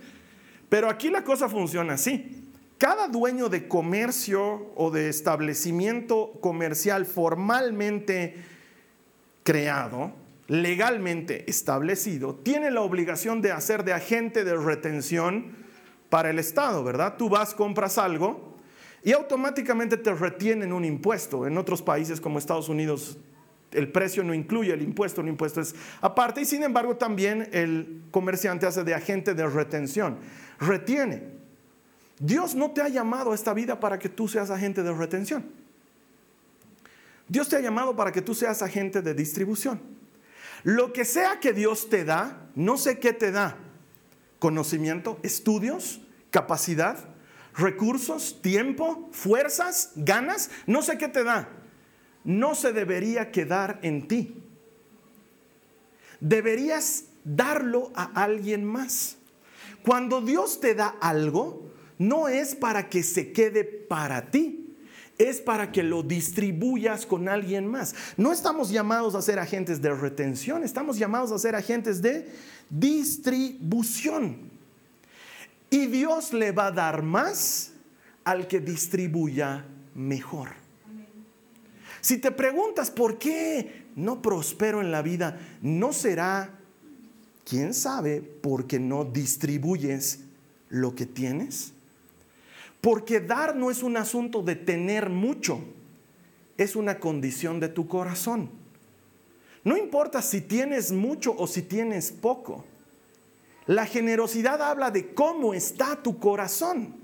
Pero 0.68 0.88
aquí 0.88 1.10
la 1.10 1.24
cosa 1.24 1.48
funciona 1.48 1.94
así. 1.94 2.46
Cada 2.78 3.08
dueño 3.08 3.48
de 3.48 3.68
comercio 3.68 4.72
o 4.76 4.90
de 4.90 5.08
establecimiento 5.08 6.32
comercial 6.40 7.04
formalmente 7.04 8.36
creado 9.42 10.14
legalmente 10.50 11.48
establecido, 11.48 12.34
tiene 12.34 12.72
la 12.72 12.80
obligación 12.80 13.40
de 13.40 13.52
hacer 13.52 13.84
de 13.84 13.92
agente 13.92 14.42
de 14.42 14.56
retención 14.56 15.52
para 16.10 16.28
el 16.28 16.38
Estado, 16.38 16.84
¿verdad? 16.84 17.16
Tú 17.16 17.30
vas, 17.30 17.54
compras 17.54 17.96
algo 17.96 18.56
y 19.02 19.12
automáticamente 19.12 19.96
te 19.96 20.12
retienen 20.12 20.72
un 20.72 20.84
impuesto. 20.84 21.46
En 21.46 21.56
otros 21.56 21.80
países 21.80 22.20
como 22.20 22.38
Estados 22.38 22.68
Unidos 22.68 23.16
el 23.72 23.90
precio 23.90 24.24
no 24.24 24.34
incluye 24.34 24.72
el 24.72 24.82
impuesto, 24.82 25.20
el 25.20 25.28
impuesto 25.28 25.60
es 25.60 25.74
aparte 26.00 26.40
y 26.40 26.44
sin 26.44 26.62
embargo 26.62 26.96
también 26.96 27.48
el 27.52 28.02
comerciante 28.10 28.66
hace 28.66 28.84
de 28.84 28.94
agente 28.94 29.34
de 29.34 29.46
retención, 29.46 30.18
retiene. 30.58 31.22
Dios 32.18 32.54
no 32.54 32.72
te 32.72 32.82
ha 32.82 32.88
llamado 32.88 33.32
a 33.32 33.34
esta 33.34 33.54
vida 33.54 33.80
para 33.80 33.98
que 33.98 34.08
tú 34.08 34.28
seas 34.28 34.50
agente 34.50 34.82
de 34.82 34.92
retención. 34.92 35.44
Dios 37.28 37.48
te 37.48 37.56
ha 37.56 37.60
llamado 37.60 37.94
para 37.94 38.12
que 38.12 38.20
tú 38.20 38.34
seas 38.34 38.60
agente 38.60 39.02
de 39.02 39.14
distribución. 39.14 39.80
Lo 40.64 40.92
que 40.92 41.04
sea 41.04 41.40
que 41.40 41.52
Dios 41.52 41.88
te 41.88 42.04
da, 42.04 42.50
no 42.54 42.76
sé 42.76 42.98
qué 42.98 43.12
te 43.12 43.30
da. 43.30 43.56
Conocimiento, 44.40 45.20
estudios, 45.22 46.00
capacidad, 46.30 46.98
recursos, 47.56 48.42
tiempo, 48.42 49.08
fuerzas, 49.12 49.92
ganas, 49.94 50.50
no 50.66 50.82
sé 50.82 50.98
qué 50.98 51.06
te 51.06 51.22
da. 51.22 51.48
No 52.24 52.56
se 52.56 52.72
debería 52.72 53.30
quedar 53.30 53.78
en 53.82 54.08
ti. 54.08 54.42
Deberías 56.18 57.04
darlo 57.22 57.92
a 57.94 58.10
alguien 58.20 58.64
más. 58.64 59.16
Cuando 59.84 60.20
Dios 60.20 60.60
te 60.60 60.74
da 60.74 60.88
algo, 61.00 61.70
no 61.98 62.26
es 62.26 62.56
para 62.56 62.88
que 62.88 63.04
se 63.04 63.32
quede 63.32 63.62
para 63.62 64.32
ti 64.32 64.59
es 65.20 65.42
para 65.42 65.70
que 65.70 65.82
lo 65.82 66.02
distribuyas 66.02 67.04
con 67.04 67.28
alguien 67.28 67.66
más. 67.66 67.94
No 68.16 68.32
estamos 68.32 68.70
llamados 68.70 69.14
a 69.14 69.20
ser 69.20 69.38
agentes 69.38 69.82
de 69.82 69.94
retención, 69.94 70.64
estamos 70.64 70.98
llamados 70.98 71.30
a 71.30 71.38
ser 71.38 71.54
agentes 71.54 72.00
de 72.00 72.26
distribución. 72.70 74.50
Y 75.68 75.86
Dios 75.86 76.32
le 76.32 76.52
va 76.52 76.68
a 76.68 76.72
dar 76.72 77.02
más 77.02 77.72
al 78.24 78.48
que 78.48 78.60
distribuya 78.60 79.66
mejor. 79.94 80.48
Si 82.00 82.16
te 82.16 82.30
preguntas 82.30 82.90
por 82.90 83.18
qué 83.18 83.88
no 83.96 84.22
prospero 84.22 84.80
en 84.80 84.90
la 84.90 85.02
vida, 85.02 85.38
¿no 85.60 85.92
será, 85.92 86.58
quién 87.44 87.74
sabe, 87.74 88.22
porque 88.22 88.80
no 88.80 89.04
distribuyes 89.04 90.20
lo 90.70 90.94
que 90.94 91.04
tienes? 91.04 91.74
Porque 92.80 93.20
dar 93.20 93.56
no 93.56 93.70
es 93.70 93.82
un 93.82 93.96
asunto 93.96 94.42
de 94.42 94.56
tener 94.56 95.10
mucho, 95.10 95.60
es 96.56 96.76
una 96.76 96.98
condición 96.98 97.60
de 97.60 97.68
tu 97.68 97.86
corazón. 97.86 98.50
No 99.64 99.76
importa 99.76 100.22
si 100.22 100.40
tienes 100.40 100.90
mucho 100.90 101.34
o 101.36 101.46
si 101.46 101.62
tienes 101.62 102.10
poco. 102.10 102.64
La 103.66 103.84
generosidad 103.86 104.62
habla 104.62 104.90
de 104.90 105.12
cómo 105.14 105.52
está 105.52 106.02
tu 106.02 106.18
corazón. 106.18 106.96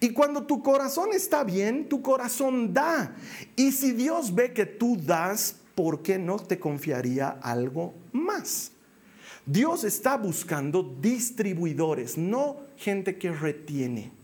Y 0.00 0.10
cuando 0.10 0.44
tu 0.44 0.62
corazón 0.62 1.10
está 1.12 1.44
bien, 1.44 1.88
tu 1.88 2.00
corazón 2.00 2.72
da. 2.72 3.14
Y 3.56 3.72
si 3.72 3.92
Dios 3.92 4.34
ve 4.34 4.52
que 4.52 4.66
tú 4.66 4.96
das, 4.96 5.56
¿por 5.74 6.02
qué 6.02 6.18
no 6.18 6.38
te 6.38 6.58
confiaría 6.58 7.28
algo 7.42 7.94
más? 8.12 8.72
Dios 9.44 9.84
está 9.84 10.16
buscando 10.16 10.82
distribuidores, 11.00 12.16
no 12.16 12.58
gente 12.76 13.18
que 13.18 13.32
retiene. 13.32 14.19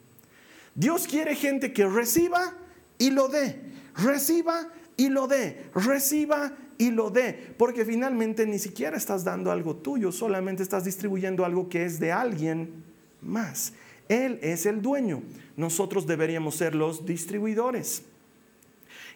Dios 0.77 1.09
quiere 1.09 1.35
gente 1.35 1.73
que 1.73 1.87
reciba 1.87 2.55
y 2.99 3.11
lo 3.11 3.29
dé, 3.29 3.59
reciba 3.97 4.69
y 4.97 5.09
lo 5.09 5.27
dé, 5.27 5.71
reciba 5.75 6.53
y 6.77 6.91
lo 6.91 7.11
dé, 7.11 7.55
porque 7.57 7.87
finalmente 7.87 8.47
ni 8.47 8.59
siquiera 8.59 8.99
estás 8.99 9.25
dando 9.25 9.51
algo 9.51 9.77
tuyo, 9.77 10.13
solamente 10.13 10.63
estás 10.63 10.85
distribuyendo 10.85 11.47
algo 11.47 11.71
que 11.71 11.87
es 11.87 11.99
de 11.99 12.13
alguien 12.13 12.85
más. 13.23 13.73
Él 14.11 14.39
es 14.43 14.67
el 14.67 14.83
dueño, 14.83 15.23
nosotros 15.57 16.07
deberíamos 16.07 16.57
ser 16.57 16.75
los 16.75 17.07
distribuidores. 17.07 18.03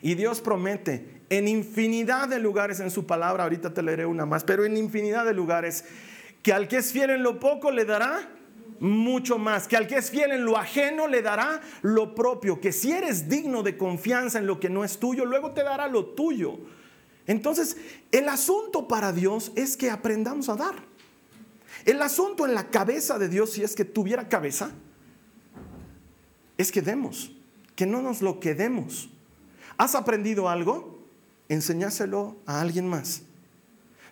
Y 0.00 0.14
Dios 0.14 0.40
promete 0.40 1.20
en 1.28 1.46
infinidad 1.46 2.28
de 2.28 2.38
lugares 2.38 2.80
en 2.80 2.90
su 2.90 3.06
palabra, 3.06 3.44
ahorita 3.44 3.74
te 3.74 3.82
leeré 3.82 4.06
una 4.06 4.24
más, 4.24 4.44
pero 4.44 4.64
en 4.64 4.78
infinidad 4.78 5.26
de 5.26 5.34
lugares, 5.34 5.84
que 6.42 6.54
al 6.54 6.68
que 6.68 6.78
es 6.78 6.90
fiel 6.90 7.10
en 7.10 7.22
lo 7.22 7.38
poco 7.38 7.70
le 7.70 7.84
dará 7.84 8.30
mucho 8.80 9.38
más, 9.38 9.68
que 9.68 9.76
al 9.76 9.86
que 9.86 9.96
es 9.96 10.10
fiel 10.10 10.32
en 10.32 10.44
lo 10.44 10.56
ajeno 10.56 11.06
le 11.06 11.20
dará 11.20 11.60
lo 11.82 12.14
propio, 12.14 12.60
que 12.60 12.72
si 12.72 12.90
eres 12.90 13.28
digno 13.28 13.62
de 13.62 13.76
confianza 13.76 14.38
en 14.38 14.46
lo 14.46 14.58
que 14.58 14.70
no 14.70 14.84
es 14.84 14.98
tuyo, 14.98 15.26
luego 15.26 15.52
te 15.52 15.62
dará 15.62 15.86
lo 15.86 16.06
tuyo. 16.06 16.58
Entonces, 17.26 17.76
el 18.10 18.28
asunto 18.28 18.88
para 18.88 19.12
Dios 19.12 19.52
es 19.54 19.76
que 19.76 19.90
aprendamos 19.90 20.48
a 20.48 20.56
dar. 20.56 20.74
El 21.84 22.00
asunto 22.02 22.46
en 22.46 22.54
la 22.54 22.68
cabeza 22.70 23.18
de 23.18 23.28
Dios, 23.28 23.52
si 23.52 23.62
es 23.62 23.76
que 23.76 23.84
tuviera 23.84 24.28
cabeza, 24.28 24.70
es 26.58 26.72
que 26.72 26.82
demos, 26.82 27.32
que 27.76 27.86
no 27.86 28.02
nos 28.02 28.22
lo 28.22 28.40
quedemos. 28.40 29.10
¿Has 29.76 29.94
aprendido 29.94 30.48
algo? 30.48 31.06
Enseñáselo 31.48 32.36
a 32.46 32.60
alguien 32.60 32.88
más. 32.88 33.22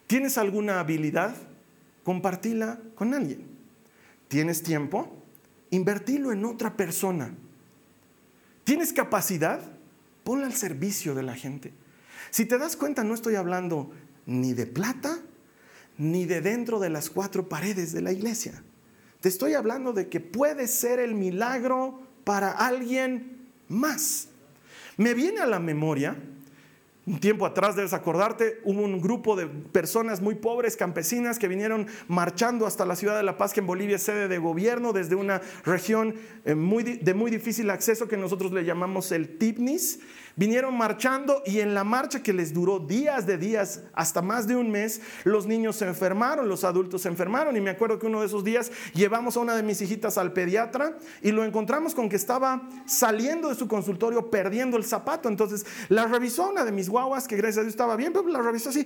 ¿Tienes 0.07 0.39
alguna 0.39 0.81
habilidad? 0.81 1.35
Compartila 2.05 2.79
con 2.95 3.15
alguien. 3.15 3.48
¿Tienes 4.29 4.63
tiempo? 4.63 5.11
Invertilo 5.71 6.33
en 6.33 6.45
otra 6.45 6.77
persona. 6.77 7.35
¿Tienes 8.65 8.93
capacidad? 8.93 9.61
Ponla 10.25 10.47
al 10.47 10.55
servicio 10.55 11.15
de 11.15 11.23
la 11.23 11.35
gente. 11.35 11.73
Si 12.31 12.45
te 12.45 12.59
das 12.59 12.77
cuenta, 12.77 13.05
no 13.05 13.15
estoy 13.15 13.35
hablando 13.35 13.91
ni 14.27 14.53
de 14.53 14.67
plata, 14.67 15.19
ni 15.97 16.27
de 16.27 16.43
dentro 16.43 16.79
de 16.79 16.91
las 16.91 17.09
cuatro 17.11 17.49
paredes 17.49 17.93
de 17.93 18.03
la 18.03 18.13
iglesia. 18.13 18.63
Te 19.21 19.29
estoy 19.29 19.55
hablando 19.55 19.93
de 19.93 20.09
que 20.09 20.21
puede 20.21 20.69
ser 20.69 21.01
el 21.01 21.15
milagro 21.15 22.01
para 22.25 22.51
alguien 22.51 23.49
más. 23.69 24.29
Me 24.97 25.15
viene 25.15 25.41
a 25.41 25.47
la 25.47 25.59
memoria 25.59 26.17
Un 27.09 27.21
tiempo 27.21 27.47
atrás, 27.47 27.75
debes 27.75 27.95
acordarte, 27.95 28.61
hubo 28.65 28.83
un 28.83 29.01
grupo 29.01 29.35
de 29.35 29.47
personas 29.47 30.21
muy 30.21 30.35
pobres, 30.35 30.77
campesinas, 30.77 31.39
que 31.39 31.49
vinieron 31.49 31.87
marchando 32.07 32.67
hasta 32.67 32.85
la 32.85 32.97
ciudad 32.97 33.17
de 33.17 33.23
La 33.23 33.39
Paz, 33.39 33.55
que 33.55 33.61
en 33.61 33.67
Bolivia 33.67 33.97
es 33.97 34.03
sede 34.03 34.29
de 34.29 34.37
gobierno, 34.37 34.93
desde 34.93 35.15
una 35.15 35.41
región 35.65 36.17
eh, 36.45 36.55
muy, 36.55 36.83
de 36.83 37.15
muy 37.15 37.31
difícil 37.31 37.71
acceso 37.71 38.09
que 38.09 38.19
nosotros 38.19 38.53
le 38.53 38.63
llamamos 38.63 39.11
el 39.11 39.39
Tipnis 39.39 40.01
vinieron 40.39 40.77
marchando 40.77 41.43
y 41.45 41.59
en 41.59 41.75
la 41.75 41.83
marcha 41.83 42.23
que 42.23 42.33
les 42.33 42.55
duró 42.55 42.79
días 42.79 43.27
de 43.27 43.39
días, 43.39 43.83
hasta 43.93 44.23
más 44.23 44.47
de 44.47 44.55
un 44.55 44.71
mes, 44.71 45.01
los 45.25 45.47
niños 45.47 45.75
se 45.75 45.87
enfermaron, 45.87 46.49
los 46.49 46.63
adultos 46.63 47.03
se 47.03 47.09
enfermaron 47.09 47.57
y 47.57 47.61
me 47.61 47.71
acuerdo 47.71 47.99
que 47.99 48.07
uno 48.07 48.21
de 48.21 48.27
esos 48.27 48.45
días 48.45 48.71
llevamos 48.95 49.37
a 49.37 49.41
una 49.41 49.57
de 49.57 49.65
mis 49.65 49.83
hijitas 49.83 50.17
al 50.17 50.33
pediatra 50.33 50.97
y 51.23 51.33
lo 51.33 51.45
encontramos 51.45 51.93
con 51.93 52.09
que 52.09 52.15
estaba 52.15 52.69
saliendo 52.87 53.49
de 53.49 53.57
su 53.57 53.67
consultorio 53.67 54.31
perdiendo 54.31 54.77
el 54.77 54.85
zapato. 54.85 55.29
Entonces 55.29 55.67
la 55.89 56.07
revisó 56.07 56.49
una 56.49 56.65
de 56.65 56.71
mis 56.71 56.89
guaguas, 56.99 57.29
que 57.29 57.37
gracias 57.37 57.59
a 57.59 57.61
Dios 57.63 57.73
estaba 57.73 57.95
bien, 57.95 58.13
la 58.29 58.43
revisó 58.43 58.71
así 58.71 58.85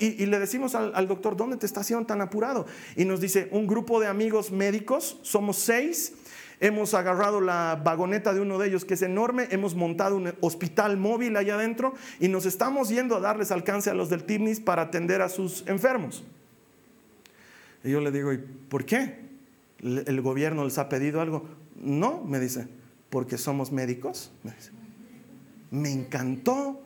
y, 0.00 0.26
le 0.26 0.38
decimos 0.38 0.74
al, 0.74 1.06
doctor, 1.06 1.36
¿dónde 1.36 1.58
te 1.58 1.66
está 1.66 1.80
haciendo 1.80 2.06
tan 2.06 2.22
apurado? 2.22 2.66
Y 2.96 3.04
nos 3.04 3.20
dice, 3.20 3.48
un 3.52 3.66
grupo 3.66 4.00
de 4.00 4.06
amigos 4.06 4.50
médicos, 4.50 5.18
somos 5.22 5.56
seis, 5.56 6.14
Hemos 6.62 6.92
agarrado 6.92 7.40
la 7.40 7.80
vagoneta 7.82 8.34
de 8.34 8.40
uno 8.40 8.58
de 8.58 8.68
ellos 8.68 8.84
que 8.84 8.92
es 8.92 9.00
enorme, 9.00 9.48
hemos 9.50 9.74
montado 9.74 10.14
un 10.16 10.34
hospital 10.42 10.98
móvil 10.98 11.34
allá 11.38 11.54
adentro 11.54 11.94
y 12.18 12.28
nos 12.28 12.44
estamos 12.44 12.90
yendo 12.90 13.16
a 13.16 13.20
darles 13.20 13.50
alcance 13.50 13.88
a 13.88 13.94
los 13.94 14.10
del 14.10 14.24
TIMNIS 14.24 14.60
para 14.60 14.82
atender 14.82 15.22
a 15.22 15.30
sus 15.30 15.66
enfermos. 15.66 16.22
Y 17.82 17.90
yo 17.90 18.02
le 18.02 18.12
digo, 18.12 18.30
¿y 18.34 18.36
por 18.36 18.84
qué? 18.84 19.20
¿El 19.78 20.20
gobierno 20.20 20.62
les 20.64 20.76
ha 20.76 20.90
pedido 20.90 21.22
algo? 21.22 21.48
No, 21.76 22.22
me 22.24 22.38
dice, 22.38 22.68
porque 23.08 23.38
somos 23.38 23.72
médicos. 23.72 24.30
Me 25.70 25.90
encantó 25.90 26.82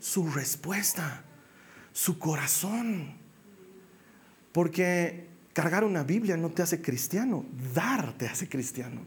su 0.00 0.28
respuesta, 0.30 1.24
su 1.92 2.18
corazón, 2.18 3.16
porque 4.52 5.28
Cargar 5.58 5.82
una 5.82 6.04
Biblia 6.04 6.36
no 6.36 6.50
te 6.50 6.62
hace 6.62 6.80
cristiano, 6.80 7.44
dar 7.74 8.12
te 8.16 8.28
hace 8.28 8.48
cristiano. 8.48 9.00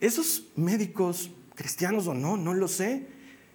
Esos 0.00 0.48
médicos, 0.54 1.30
cristianos 1.54 2.06
o 2.08 2.12
no, 2.12 2.36
no 2.36 2.52
lo 2.52 2.68
sé, 2.68 3.06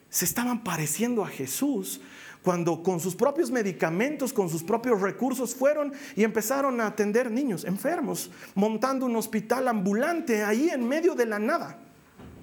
se 0.10 0.26
estaban 0.26 0.63
pareciendo 0.63 1.24
a 1.24 1.28
Jesús 1.28 2.02
cuando 2.41 2.82
con 2.82 3.00
sus 3.00 3.15
propios 3.15 3.52
medicamentos, 3.52 4.34
con 4.34 4.50
sus 4.50 4.63
propios 4.63 5.00
recursos 5.00 5.54
fueron 5.54 5.93
y 6.15 6.24
empezaron 6.24 6.82
a 6.82 6.88
atender 6.88 7.30
niños 7.30 7.65
enfermos, 7.65 8.32
montando 8.56 9.06
un 9.06 9.15
hospital 9.15 9.67
ambulante 9.67 10.43
ahí 10.43 10.70
en 10.70 10.88
medio 10.88 11.13
de 11.13 11.28
la 11.28 11.38
nada. 11.38 11.78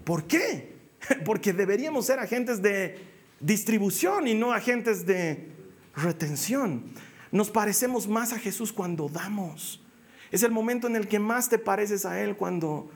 ¿Por 0.04 0.28
qué? 0.28 0.76
Porque 1.24 1.52
deberíamos 1.52 2.06
ser 2.06 2.20
agentes 2.20 2.62
de 2.62 3.13
distribución 3.44 4.26
y 4.26 4.34
no 4.34 4.52
agentes 4.52 5.04
de 5.06 5.50
retención. 5.94 6.84
Nos 7.30 7.50
parecemos 7.50 8.08
más 8.08 8.32
a 8.32 8.38
Jesús 8.38 8.72
cuando 8.72 9.08
damos. 9.08 9.82
Es 10.30 10.42
el 10.42 10.50
momento 10.50 10.86
en 10.86 10.96
el 10.96 11.06
que 11.08 11.18
más 11.18 11.48
te 11.48 11.58
pareces 11.58 12.06
a 12.06 12.20
Él 12.20 12.36
cuando, 12.36 12.90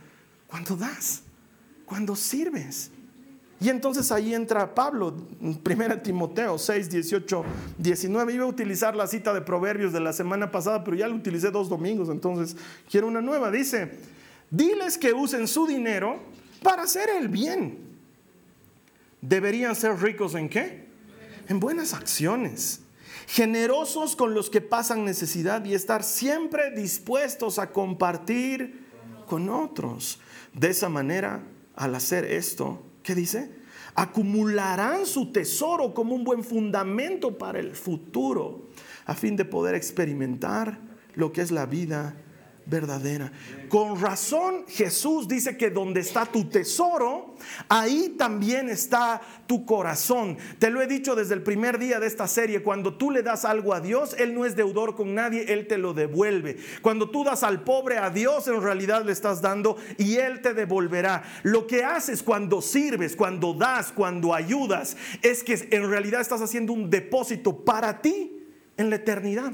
cuando 0.46 0.76
das, 0.76 1.22
cuando 1.84 2.16
sirves. 2.16 2.90
Y 3.60 3.68
entonces 3.68 4.10
ahí 4.12 4.34
entra 4.34 4.74
Pablo, 4.74 5.14
1 5.40 6.00
Timoteo 6.02 6.56
6, 6.56 6.88
18, 6.90 7.44
19. 7.76 8.32
Iba 8.32 8.44
a 8.44 8.48
utilizar 8.48 8.94
la 8.94 9.06
cita 9.06 9.34
de 9.34 9.40
Proverbios 9.40 9.92
de 9.92 10.00
la 10.00 10.12
semana 10.12 10.50
pasada, 10.50 10.84
pero 10.84 10.96
ya 10.96 11.08
la 11.08 11.14
utilicé 11.14 11.50
dos 11.50 11.68
domingos, 11.68 12.08
entonces 12.08 12.56
quiero 12.88 13.08
una 13.08 13.20
nueva. 13.20 13.50
Dice, 13.50 13.98
diles 14.50 14.96
que 14.96 15.12
usen 15.12 15.48
su 15.48 15.66
dinero 15.66 16.20
para 16.62 16.84
hacer 16.84 17.10
el 17.10 17.28
bien. 17.28 17.87
¿Deberían 19.20 19.74
ser 19.74 20.00
ricos 20.00 20.34
en 20.34 20.48
qué? 20.48 20.88
En 21.48 21.60
buenas 21.60 21.94
acciones 21.94 22.82
generosos 23.28 24.16
con 24.16 24.32
los 24.32 24.48
que 24.48 24.62
pasan 24.62 25.04
necesidad 25.04 25.62
y 25.66 25.74
estar 25.74 26.02
siempre 26.02 26.70
dispuestos 26.70 27.58
a 27.58 27.72
compartir 27.72 28.86
con 29.26 29.50
otros. 29.50 30.18
De 30.54 30.70
esa 30.70 30.88
manera, 30.88 31.42
al 31.76 31.94
hacer 31.94 32.24
esto, 32.24 32.82
¿qué 33.02 33.14
dice? 33.14 33.52
Acumularán 33.94 35.04
su 35.04 35.30
tesoro 35.30 35.92
como 35.92 36.14
un 36.14 36.24
buen 36.24 36.42
fundamento 36.42 37.36
para 37.36 37.58
el 37.58 37.74
futuro, 37.74 38.70
a 39.04 39.14
fin 39.14 39.36
de 39.36 39.44
poder 39.44 39.74
experimentar 39.74 40.78
lo 41.14 41.30
que 41.30 41.42
es 41.42 41.50
la 41.50 41.66
vida 41.66 42.16
verdadera. 42.68 43.32
Con 43.68 44.00
razón 44.00 44.64
Jesús 44.68 45.26
dice 45.26 45.56
que 45.56 45.70
donde 45.70 46.00
está 46.00 46.26
tu 46.26 46.44
tesoro, 46.44 47.34
ahí 47.68 48.14
también 48.18 48.68
está 48.68 49.20
tu 49.46 49.64
corazón. 49.64 50.36
Te 50.58 50.70
lo 50.70 50.80
he 50.80 50.86
dicho 50.86 51.14
desde 51.14 51.34
el 51.34 51.42
primer 51.42 51.78
día 51.78 51.98
de 51.98 52.06
esta 52.06 52.26
serie, 52.26 52.62
cuando 52.62 52.94
tú 52.94 53.10
le 53.10 53.22
das 53.22 53.44
algo 53.44 53.74
a 53.74 53.80
Dios, 53.80 54.14
Él 54.18 54.34
no 54.34 54.44
es 54.44 54.56
deudor 54.56 54.94
con 54.94 55.14
nadie, 55.14 55.52
Él 55.52 55.66
te 55.66 55.78
lo 55.78 55.94
devuelve. 55.94 56.56
Cuando 56.82 57.10
tú 57.10 57.24
das 57.24 57.42
al 57.42 57.62
pobre 57.64 57.98
a 57.98 58.10
Dios, 58.10 58.46
en 58.48 58.62
realidad 58.62 59.04
le 59.04 59.12
estás 59.12 59.40
dando 59.40 59.76
y 59.96 60.16
Él 60.16 60.40
te 60.42 60.52
devolverá. 60.54 61.22
Lo 61.42 61.66
que 61.66 61.84
haces 61.84 62.22
cuando 62.22 62.60
sirves, 62.60 63.16
cuando 63.16 63.54
das, 63.54 63.92
cuando 63.92 64.34
ayudas, 64.34 64.96
es 65.22 65.42
que 65.42 65.68
en 65.70 65.88
realidad 65.88 66.20
estás 66.20 66.42
haciendo 66.42 66.72
un 66.72 66.90
depósito 66.90 67.64
para 67.64 68.02
ti 68.02 68.44
en 68.76 68.90
la 68.90 68.96
eternidad 68.96 69.52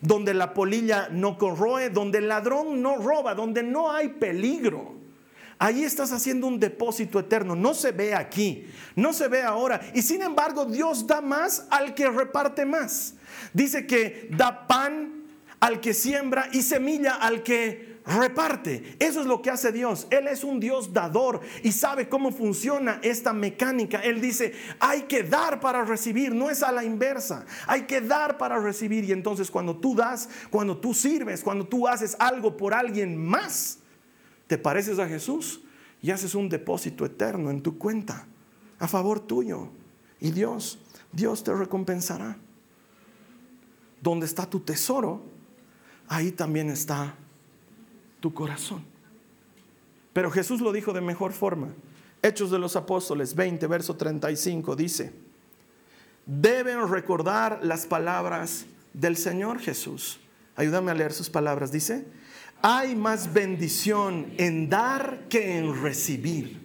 donde 0.00 0.34
la 0.34 0.54
polilla 0.54 1.08
no 1.10 1.38
corroe, 1.38 1.90
donde 1.90 2.18
el 2.18 2.28
ladrón 2.28 2.82
no 2.82 2.96
roba, 2.96 3.34
donde 3.34 3.62
no 3.62 3.92
hay 3.92 4.08
peligro. 4.08 4.96
Ahí 5.58 5.84
estás 5.84 6.12
haciendo 6.12 6.46
un 6.46 6.60
depósito 6.60 7.18
eterno. 7.18 7.56
No 7.56 7.72
se 7.72 7.92
ve 7.92 8.14
aquí, 8.14 8.66
no 8.94 9.12
se 9.12 9.28
ve 9.28 9.42
ahora. 9.42 9.80
Y 9.94 10.02
sin 10.02 10.22
embargo, 10.22 10.66
Dios 10.66 11.06
da 11.06 11.20
más 11.20 11.66
al 11.70 11.94
que 11.94 12.10
reparte 12.10 12.66
más. 12.66 13.14
Dice 13.54 13.86
que 13.86 14.28
da 14.30 14.66
pan 14.66 15.24
al 15.58 15.80
que 15.80 15.94
siembra 15.94 16.48
y 16.52 16.60
semilla 16.62 17.14
al 17.14 17.42
que 17.42 17.95
reparte. 18.06 18.96
Eso 18.98 19.20
es 19.20 19.26
lo 19.26 19.42
que 19.42 19.50
hace 19.50 19.72
Dios. 19.72 20.06
Él 20.10 20.28
es 20.28 20.44
un 20.44 20.60
Dios 20.60 20.92
dador 20.92 21.40
y 21.62 21.72
sabe 21.72 22.08
cómo 22.08 22.30
funciona 22.30 23.00
esta 23.02 23.32
mecánica. 23.32 24.00
Él 24.00 24.20
dice, 24.20 24.54
hay 24.78 25.02
que 25.02 25.22
dar 25.24 25.60
para 25.60 25.84
recibir, 25.84 26.34
no 26.34 26.48
es 26.48 26.62
a 26.62 26.72
la 26.72 26.84
inversa. 26.84 27.44
Hay 27.66 27.82
que 27.82 28.00
dar 28.00 28.38
para 28.38 28.58
recibir. 28.58 29.04
Y 29.04 29.12
entonces 29.12 29.50
cuando 29.50 29.76
tú 29.76 29.94
das, 29.94 30.28
cuando 30.50 30.76
tú 30.78 30.94
sirves, 30.94 31.42
cuando 31.42 31.66
tú 31.66 31.88
haces 31.88 32.16
algo 32.18 32.56
por 32.56 32.72
alguien 32.72 33.16
más, 33.16 33.78
te 34.46 34.56
pareces 34.56 34.98
a 34.98 35.08
Jesús 35.08 35.60
y 36.00 36.10
haces 36.12 36.34
un 36.34 36.48
depósito 36.48 37.04
eterno 37.04 37.50
en 37.50 37.62
tu 37.62 37.76
cuenta 37.78 38.26
a 38.78 38.86
favor 38.86 39.20
tuyo. 39.20 39.70
Y 40.20 40.30
Dios, 40.30 40.78
Dios 41.12 41.42
te 41.42 41.52
recompensará. 41.52 42.36
Donde 44.00 44.26
está 44.26 44.48
tu 44.48 44.60
tesoro, 44.60 45.22
ahí 46.06 46.30
también 46.30 46.70
está 46.70 47.16
tu 48.26 48.34
corazón. 48.34 48.84
Pero 50.12 50.32
Jesús 50.32 50.60
lo 50.60 50.72
dijo 50.72 50.92
de 50.92 51.00
mejor 51.00 51.32
forma. 51.32 51.68
Hechos 52.22 52.50
de 52.50 52.58
los 52.58 52.74
Apóstoles 52.74 53.36
20, 53.36 53.68
verso 53.68 53.94
35 53.94 54.74
dice, 54.74 55.12
deben 56.24 56.88
recordar 56.88 57.60
las 57.62 57.86
palabras 57.86 58.66
del 58.92 59.16
Señor 59.16 59.60
Jesús. 59.60 60.18
Ayúdame 60.56 60.90
a 60.90 60.94
leer 60.94 61.12
sus 61.12 61.30
palabras. 61.30 61.70
Dice, 61.70 62.04
hay 62.62 62.96
más 62.96 63.32
bendición 63.32 64.32
en 64.38 64.68
dar 64.68 65.28
que 65.28 65.58
en 65.58 65.80
recibir. 65.80 66.60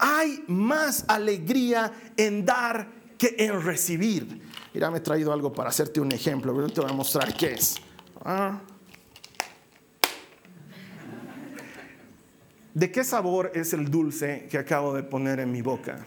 Hay 0.00 0.42
más 0.48 1.04
alegría 1.06 1.92
en 2.16 2.44
dar 2.44 2.88
que 3.16 3.36
en 3.38 3.62
recibir. 3.62 4.42
Mira, 4.72 4.90
me 4.90 4.98
he 4.98 5.00
traído 5.00 5.32
algo 5.32 5.52
para 5.52 5.68
hacerte 5.68 6.00
un 6.00 6.10
ejemplo. 6.10 6.52
Te 6.72 6.80
voy 6.80 6.90
a 6.90 6.92
mostrar 6.92 7.36
qué 7.36 7.52
es. 7.52 7.76
Ah, 8.24 8.60
¿De 12.74 12.90
qué 12.90 13.04
sabor 13.04 13.52
es 13.54 13.72
el 13.72 13.88
dulce 13.88 14.48
que 14.50 14.58
acabo 14.58 14.92
de 14.94 15.04
poner 15.04 15.38
en 15.38 15.52
mi 15.52 15.62
boca? 15.62 16.04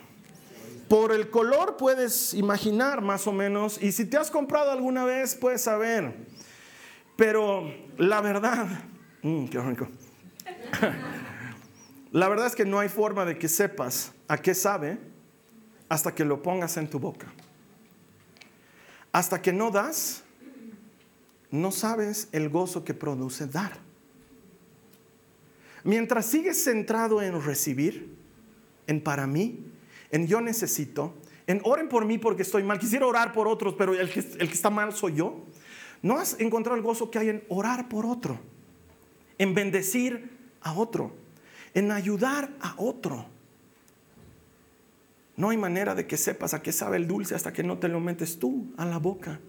Por 0.90 1.14
el 1.14 1.30
color 1.30 1.78
puedes 1.78 2.34
imaginar 2.34 3.02
más 3.02 3.26
o 3.26 3.32
menos, 3.32 3.82
y 3.82 3.94
si 3.94 4.04
te 4.04 4.18
has 4.18 4.30
comprado 4.30 4.72
alguna 4.72 5.06
vez 5.06 5.34
puedes 5.34 5.62
saber, 5.62 6.14
pero 7.16 7.74
la 7.98 8.20
verdad, 8.20 8.68
mm, 9.22 9.46
qué 9.46 9.62
rico. 9.62 9.88
la 12.12 12.28
verdad 12.28 12.48
es 12.48 12.56
que 12.56 12.66
no 12.66 12.80
hay 12.80 12.90
forma 12.90 13.24
de 13.24 13.38
que 13.38 13.48
sepas 13.48 14.12
a 14.28 14.38
qué 14.38 14.54
sabe 14.54 15.00
hasta 15.88 16.14
que 16.14 16.26
lo 16.26 16.42
pongas 16.44 16.76
en 16.76 16.90
tu 16.90 17.00
boca. 17.00 17.28
Hasta 19.14 19.42
que 19.42 19.54
no 19.54 19.72
das, 19.72 20.24
no 21.50 21.72
sabes 21.72 22.28
el 22.34 22.50
gozo 22.50 22.84
que 22.84 22.94
produce 22.94 23.48
dar. 23.48 23.87
Mientras 25.88 26.26
sigues 26.26 26.62
centrado 26.62 27.22
en 27.22 27.42
recibir, 27.42 28.14
en 28.88 29.00
para 29.00 29.26
mí, 29.26 29.64
en 30.12 30.28
yo 30.28 30.42
necesito, 30.42 31.16
en 31.48 31.62
oren 31.64 31.88
por 31.88 32.04
mí 32.04 32.18
porque 32.18 32.42
estoy 32.42 32.62
mal, 32.62 32.78
quisiera 32.78 33.06
orar 33.06 33.32
por 33.32 33.48
otros, 33.48 33.74
pero 33.78 33.94
el 33.94 34.10
que, 34.10 34.20
está 34.20 34.70
mal 34.70 34.92
soy 34.92 35.16
yo, 35.16 35.46
no 36.02 36.18
has 36.18 36.42
encontrado 36.42 36.76
el 36.76 36.84
gozo 36.84 37.10
que 37.10 37.20
hay 37.20 37.30
en 37.30 37.44
orar 37.48 37.88
por 37.88 38.06
otro, 38.06 38.38
en 39.38 39.54
bendecir 39.54 40.30
a 40.60 40.74
otro, 40.74 41.16
en 41.74 41.90
ayudar 41.90 42.50
a 42.60 42.76
otro. 42.76 43.26
No 45.38 45.52
hay 45.52 45.58
manera 45.58 45.96
de 45.96 46.06
que 46.06 46.18
sepas 46.18 46.54
a 46.54 46.62
qué 46.62 46.74
sabe 46.74 46.98
el 46.98 47.08
dulce 47.08 47.34
hasta 47.34 47.54
que 47.54 47.64
no 47.64 47.78
te 47.78 47.88
lo 47.88 48.02
metes 48.02 48.40
tú 48.40 48.74
a 48.76 48.84
la 48.84 48.98
boca. 48.98 49.40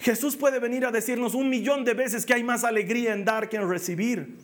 Jesús 0.00 0.34
puede 0.34 0.60
venir 0.60 0.86
a 0.86 0.92
decirnos 0.92 1.34
un 1.34 1.50
millón 1.50 1.84
de 1.84 1.92
veces 1.92 2.24
que 2.24 2.32
hay 2.32 2.42
más 2.42 2.64
alegría 2.64 3.12
en 3.12 3.26
dar 3.26 3.50
que 3.50 3.58
en 3.58 3.68
recibir. 3.68 4.38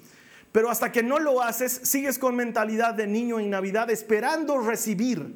Pero 0.54 0.70
hasta 0.70 0.92
que 0.92 1.02
no 1.02 1.18
lo 1.18 1.42
haces, 1.42 1.80
sigues 1.82 2.16
con 2.16 2.36
mentalidad 2.36 2.94
de 2.94 3.08
niño 3.08 3.40
en 3.40 3.50
Navidad 3.50 3.90
esperando 3.90 4.60
recibir. 4.60 5.34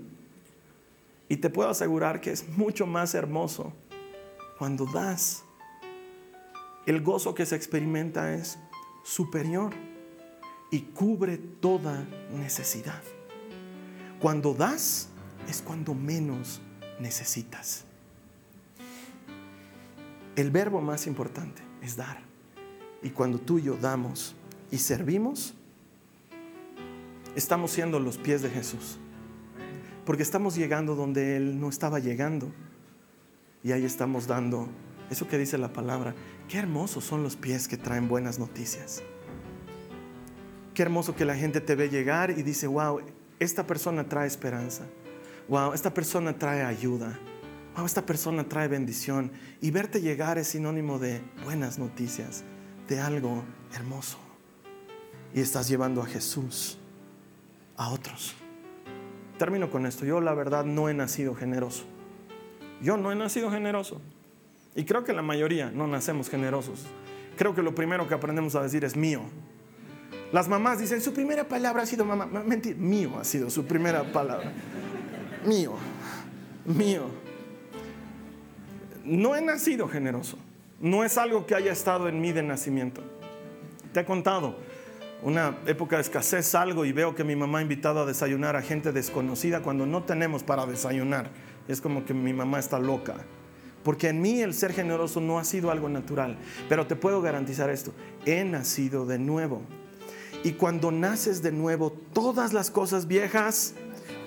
Y 1.28 1.38
te 1.38 1.50
puedo 1.50 1.70
asegurar 1.70 2.20
que 2.20 2.30
es 2.30 2.48
mucho 2.50 2.86
más 2.86 3.16
hermoso 3.16 3.72
cuando 4.58 4.86
das. 4.86 5.42
El 6.86 7.02
gozo 7.02 7.34
que 7.34 7.46
se 7.46 7.56
experimenta 7.56 8.32
es 8.32 8.60
superior 9.02 9.74
y 10.70 10.82
cubre 10.82 11.36
toda 11.36 12.06
necesidad. 12.30 13.02
Cuando 14.20 14.54
das 14.54 15.08
es 15.48 15.62
cuando 15.62 15.94
menos 15.94 16.60
necesitas. 17.00 17.86
El 20.36 20.52
verbo 20.52 20.80
más 20.80 21.08
importante 21.08 21.60
es 21.82 21.96
dar. 21.96 22.20
Y 23.02 23.10
cuando 23.10 23.40
tú 23.40 23.58
y 23.58 23.62
yo 23.62 23.76
damos 23.76 24.36
y 24.70 24.78
servimos, 24.78 25.54
estamos 27.34 27.70
siendo 27.70 28.00
los 28.00 28.18
pies 28.18 28.42
de 28.42 28.50
Jesús. 28.50 28.98
Porque 30.04 30.22
estamos 30.22 30.56
llegando 30.56 30.94
donde 30.94 31.36
Él 31.36 31.60
no 31.60 31.68
estaba 31.68 31.98
llegando. 31.98 32.50
Y 33.62 33.72
ahí 33.72 33.84
estamos 33.84 34.26
dando 34.26 34.68
eso 35.10 35.28
que 35.28 35.38
dice 35.38 35.58
la 35.58 35.72
palabra. 35.72 36.14
Qué 36.48 36.58
hermosos 36.58 37.04
son 37.04 37.22
los 37.22 37.36
pies 37.36 37.68
que 37.68 37.76
traen 37.76 38.08
buenas 38.08 38.38
noticias. 38.38 39.02
Qué 40.74 40.82
hermoso 40.82 41.14
que 41.14 41.24
la 41.24 41.34
gente 41.34 41.60
te 41.60 41.74
ve 41.74 41.88
llegar 41.88 42.30
y 42.30 42.42
dice, 42.42 42.66
wow, 42.66 43.00
esta 43.38 43.66
persona 43.66 44.08
trae 44.08 44.26
esperanza. 44.26 44.84
Wow, 45.48 45.72
esta 45.72 45.92
persona 45.92 46.38
trae 46.38 46.62
ayuda. 46.62 47.18
Wow, 47.76 47.86
esta 47.86 48.06
persona 48.06 48.48
trae 48.48 48.68
bendición. 48.68 49.32
Y 49.60 49.70
verte 49.70 50.00
llegar 50.00 50.38
es 50.38 50.48
sinónimo 50.48 50.98
de 50.98 51.20
buenas 51.44 51.78
noticias, 51.78 52.44
de 52.88 53.00
algo 53.00 53.44
hermoso. 53.74 54.27
Y 55.34 55.40
estás 55.40 55.68
llevando 55.68 56.02
a 56.02 56.06
Jesús 56.06 56.78
a 57.76 57.90
otros. 57.90 58.34
Termino 59.38 59.70
con 59.70 59.86
esto. 59.86 60.04
Yo 60.04 60.20
la 60.20 60.34
verdad 60.34 60.64
no 60.64 60.88
he 60.88 60.94
nacido 60.94 61.34
generoso. 61.34 61.84
Yo 62.82 62.96
no 62.96 63.12
he 63.12 63.14
nacido 63.14 63.50
generoso. 63.50 64.00
Y 64.74 64.84
creo 64.84 65.04
que 65.04 65.12
la 65.12 65.22
mayoría 65.22 65.70
no 65.70 65.86
nacemos 65.86 66.28
generosos. 66.28 66.86
Creo 67.36 67.54
que 67.54 67.62
lo 67.62 67.74
primero 67.74 68.08
que 68.08 68.14
aprendemos 68.14 68.54
a 68.54 68.62
decir 68.62 68.84
es 68.84 68.96
mío. 68.96 69.22
Las 70.32 70.48
mamás 70.48 70.78
dicen, 70.78 71.00
su 71.00 71.14
primera 71.14 71.48
palabra 71.48 71.82
ha 71.82 71.86
sido 71.86 72.04
mamá. 72.04 72.26
Mentir, 72.26 72.76
mío 72.76 73.18
ha 73.18 73.24
sido 73.24 73.48
su 73.48 73.64
primera 73.64 74.12
palabra. 74.12 74.52
Mío, 75.44 75.74
mío. 76.66 77.06
No 79.04 79.34
he 79.36 79.40
nacido 79.40 79.88
generoso. 79.88 80.36
No 80.80 81.02
es 81.02 81.16
algo 81.16 81.46
que 81.46 81.54
haya 81.54 81.72
estado 81.72 82.08
en 82.08 82.20
mí 82.20 82.32
de 82.32 82.42
nacimiento. 82.42 83.02
Te 83.92 84.00
he 84.00 84.04
contado, 84.04 84.56
una 85.22 85.58
época 85.66 85.96
de 85.96 86.02
escasez 86.02 86.46
salgo 86.46 86.84
y 86.84 86.92
veo 86.92 87.14
que 87.14 87.24
mi 87.24 87.34
mamá 87.34 87.58
ha 87.58 87.62
invitado 87.62 88.00
a 88.00 88.06
desayunar 88.06 88.56
a 88.56 88.62
gente 88.62 88.92
desconocida 88.92 89.62
cuando 89.62 89.86
no 89.86 90.04
tenemos 90.04 90.42
para 90.42 90.66
desayunar. 90.66 91.30
Es 91.66 91.80
como 91.80 92.04
que 92.04 92.14
mi 92.14 92.32
mamá 92.32 92.58
está 92.58 92.78
loca. 92.78 93.16
Porque 93.82 94.08
en 94.08 94.20
mí 94.20 94.40
el 94.42 94.54
ser 94.54 94.72
generoso 94.72 95.20
no 95.20 95.38
ha 95.38 95.44
sido 95.44 95.70
algo 95.70 95.88
natural. 95.88 96.36
Pero 96.68 96.86
te 96.86 96.96
puedo 96.96 97.20
garantizar 97.20 97.70
esto, 97.70 97.92
he 98.26 98.44
nacido 98.44 99.06
de 99.06 99.18
nuevo. 99.18 99.62
Y 100.44 100.52
cuando 100.52 100.92
naces 100.92 101.42
de 101.42 101.52
nuevo, 101.52 101.90
todas 102.12 102.52
las 102.52 102.70
cosas 102.70 103.06
viejas 103.06 103.74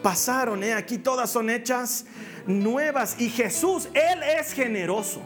pasaron, 0.02 0.64
¿eh? 0.64 0.74
aquí 0.74 0.98
todas 0.98 1.30
son 1.30 1.50
hechas 1.50 2.06
nuevas. 2.48 3.16
Y 3.20 3.30
Jesús, 3.30 3.88
Él 3.94 4.22
es 4.24 4.54
generoso. 4.54 5.22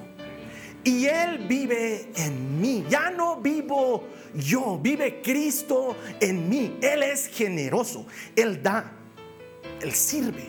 Y 0.84 1.06
Él 1.06 1.48
vive 1.48 2.12
en 2.16 2.62
mí. 2.62 2.86
Ya 2.88 3.10
no 3.10 3.38
vivo 3.38 4.04
yo, 4.38 4.80
vive 4.82 5.22
Cristo 5.22 5.96
en 6.20 6.50
mí. 6.50 6.78
Él 6.82 7.04
es 7.04 7.28
generoso. 7.28 8.06
Él 8.36 8.62
da, 8.62 8.92
Él 9.82 9.92
sirve, 9.94 10.46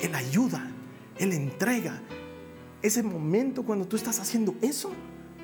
Él 0.00 0.14
ayuda, 0.14 0.70
Él 1.18 1.32
entrega. 1.32 2.00
Ese 2.82 3.02
momento 3.02 3.62
cuando 3.62 3.86
tú 3.86 3.96
estás 3.96 4.18
haciendo 4.20 4.54
eso, 4.62 4.92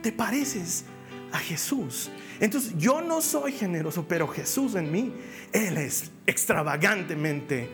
te 0.02 0.12
pareces 0.12 0.84
a 1.32 1.38
Jesús. 1.38 2.10
Entonces 2.40 2.74
yo 2.76 3.00
no 3.00 3.20
soy 3.20 3.52
generoso, 3.52 4.06
pero 4.06 4.28
Jesús 4.28 4.74
en 4.74 4.92
mí, 4.92 5.12
Él 5.52 5.78
es 5.78 6.10
extravagantemente 6.26 7.68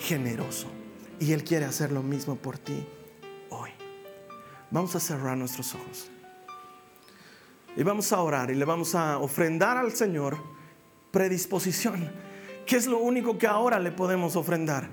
generoso. 0.00 0.68
Y 1.18 1.32
Él 1.32 1.44
quiere 1.44 1.64
hacer 1.64 1.92
lo 1.92 2.02
mismo 2.02 2.36
por 2.36 2.58
ti 2.58 2.86
hoy. 3.50 3.70
Vamos 4.70 4.94
a 4.96 5.00
cerrar 5.00 5.36
nuestros 5.36 5.74
ojos. 5.74 6.10
Y 7.76 7.82
vamos 7.82 8.10
a 8.12 8.20
orar 8.20 8.50
y 8.50 8.54
le 8.54 8.64
vamos 8.64 8.94
a 8.94 9.18
ofrendar 9.18 9.76
al 9.76 9.92
Señor 9.92 10.38
predisposición. 11.10 12.10
¿Qué 12.64 12.76
es 12.76 12.86
lo 12.86 12.98
único 12.98 13.38
que 13.38 13.46
ahora 13.46 13.78
le 13.78 13.92
podemos 13.92 14.34
ofrendar? 14.34 14.88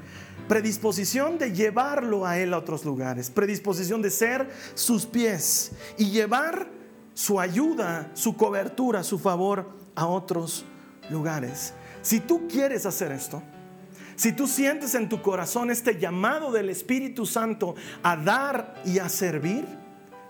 Predisposición 0.48 1.38
de 1.38 1.54
llevarlo 1.54 2.26
a 2.26 2.38
Él 2.38 2.54
a 2.54 2.58
otros 2.58 2.84
lugares. 2.86 3.30
Predisposición 3.30 4.02
de 4.02 4.12
ser 4.12 4.50
sus 4.76 5.06
pies 5.06 5.72
y 5.98 6.12
llevar 6.12 6.68
su 7.14 7.40
ayuda, 7.40 8.12
su 8.14 8.36
cobertura, 8.36 9.04
su 9.04 9.18
favor 9.18 9.72
a 9.96 10.06
otros 10.06 10.66
lugares. 11.10 11.74
Si 12.02 12.20
tú 12.20 12.48
quieres 12.48 12.86
hacer 12.86 13.12
esto, 13.12 13.42
si 14.16 14.34
tú 14.34 14.46
sientes 14.46 14.94
en 14.94 15.10
tu 15.10 15.22
corazón 15.22 15.72
este 15.72 15.98
llamado 15.98 16.52
del 16.52 16.70
Espíritu 16.70 17.26
Santo 17.26 17.76
a 18.04 18.16
dar 18.18 18.82
y 18.86 19.00
a 19.00 19.10
servir, 19.10 19.66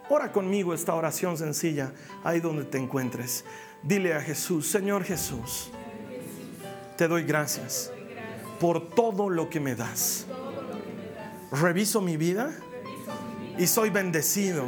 ora 0.10 0.32
conmigo 0.32 0.74
esta 0.74 0.94
oración 0.96 1.38
sencilla 1.38 1.94
ahí 2.24 2.40
donde 2.40 2.66
te 2.66 2.78
encuentres. 2.78 3.46
Dile 3.82 4.14
a 4.14 4.22
Jesús, 4.22 4.68
Señor 4.68 5.04
Jesús, 5.04 5.72
te 6.98 7.08
doy 7.08 7.24
gracias 7.24 7.92
por 8.60 8.90
todo 8.90 9.30
lo 9.30 9.50
que 9.50 9.60
me 9.60 9.76
das. 9.76 10.26
Reviso 11.52 12.02
mi 12.02 12.18
vida 12.18 12.52
y 13.58 13.68
soy 13.68 13.90
bendecido 13.90 14.66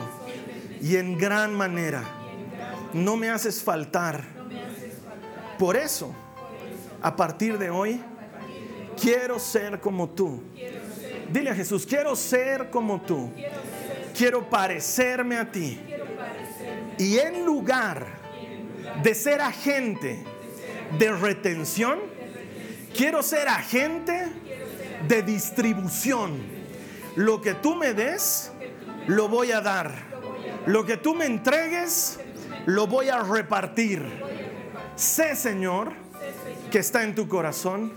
y 0.82 0.98
en 0.98 1.18
gran 1.18 1.54
manera. 1.54 2.04
No 2.94 3.16
me 3.16 3.30
haces 3.30 3.64
faltar. 3.64 4.24
Por 5.58 5.78
eso, 5.78 6.14
a 7.02 7.16
partir 7.16 7.58
de 7.58 7.70
hoy, 7.70 8.02
quiero 9.02 9.40
ser 9.40 9.80
como 9.80 10.10
tú. 10.10 10.42
Dile 11.32 11.50
a 11.50 11.56
Jesús, 11.56 11.86
quiero 11.86 12.16
ser 12.16 12.70
como 12.70 13.02
tú. 13.02 13.32
Quiero 14.16 14.50
parecerme 14.50 15.38
a 15.38 15.52
ti. 15.52 15.80
Y 16.98 17.18
en 17.18 17.46
lugar 17.46 18.06
de 19.04 19.14
ser 19.14 19.42
agente 19.42 20.24
de 20.98 21.12
retención, 21.12 22.00
quiero 22.96 23.22
ser 23.22 23.48
agente 23.48 24.28
de 25.08 25.22
distribución. 25.22 26.42
Lo 27.16 27.42
que 27.42 27.54
tú 27.54 27.76
me 27.76 27.94
des, 27.94 28.52
lo 29.08 29.28
voy 29.28 29.52
a 29.52 29.62
dar 29.62 30.16
lo 30.66 30.86
que 30.86 30.98
tú 30.98 31.14
me 31.14 31.26
entregues, 31.26 32.20
lo 32.66 32.88
voy 32.88 33.10
a 33.10 33.22
repartir. 33.22 34.04
Sé, 34.96 35.36
Señor, 35.36 35.94
que 36.72 36.80
está 36.80 37.04
en 37.04 37.14
tu 37.14 37.28
corazón 37.28 37.94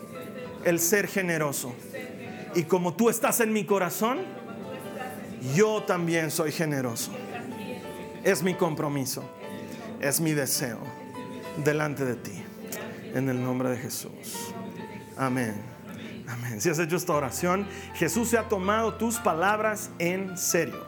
el 0.64 0.78
ser 0.78 1.08
generoso. 1.08 1.74
Y 2.54 2.64
como 2.64 2.94
tú 2.94 3.08
estás 3.08 3.40
en 3.40 3.52
mi 3.52 3.64
corazón, 3.64 4.18
yo 5.54 5.82
también 5.82 6.30
soy 6.30 6.52
generoso. 6.52 7.12
Es 8.24 8.42
mi 8.42 8.54
compromiso, 8.54 9.22
es 10.00 10.20
mi 10.20 10.32
deseo 10.32 10.78
delante 11.64 12.04
de 12.04 12.16
ti. 12.16 12.44
En 13.14 13.28
el 13.28 13.42
nombre 13.42 13.70
de 13.70 13.78
Jesús. 13.78 14.52
Amén. 15.16 15.54
Amén. 16.28 16.60
Si 16.60 16.68
has 16.68 16.78
hecho 16.78 16.96
esta 16.96 17.14
oración, 17.14 17.66
Jesús 17.94 18.28
se 18.28 18.38
ha 18.38 18.48
tomado 18.48 18.94
tus 18.94 19.16
palabras 19.16 19.90
en 19.98 20.36
serio. 20.36 20.86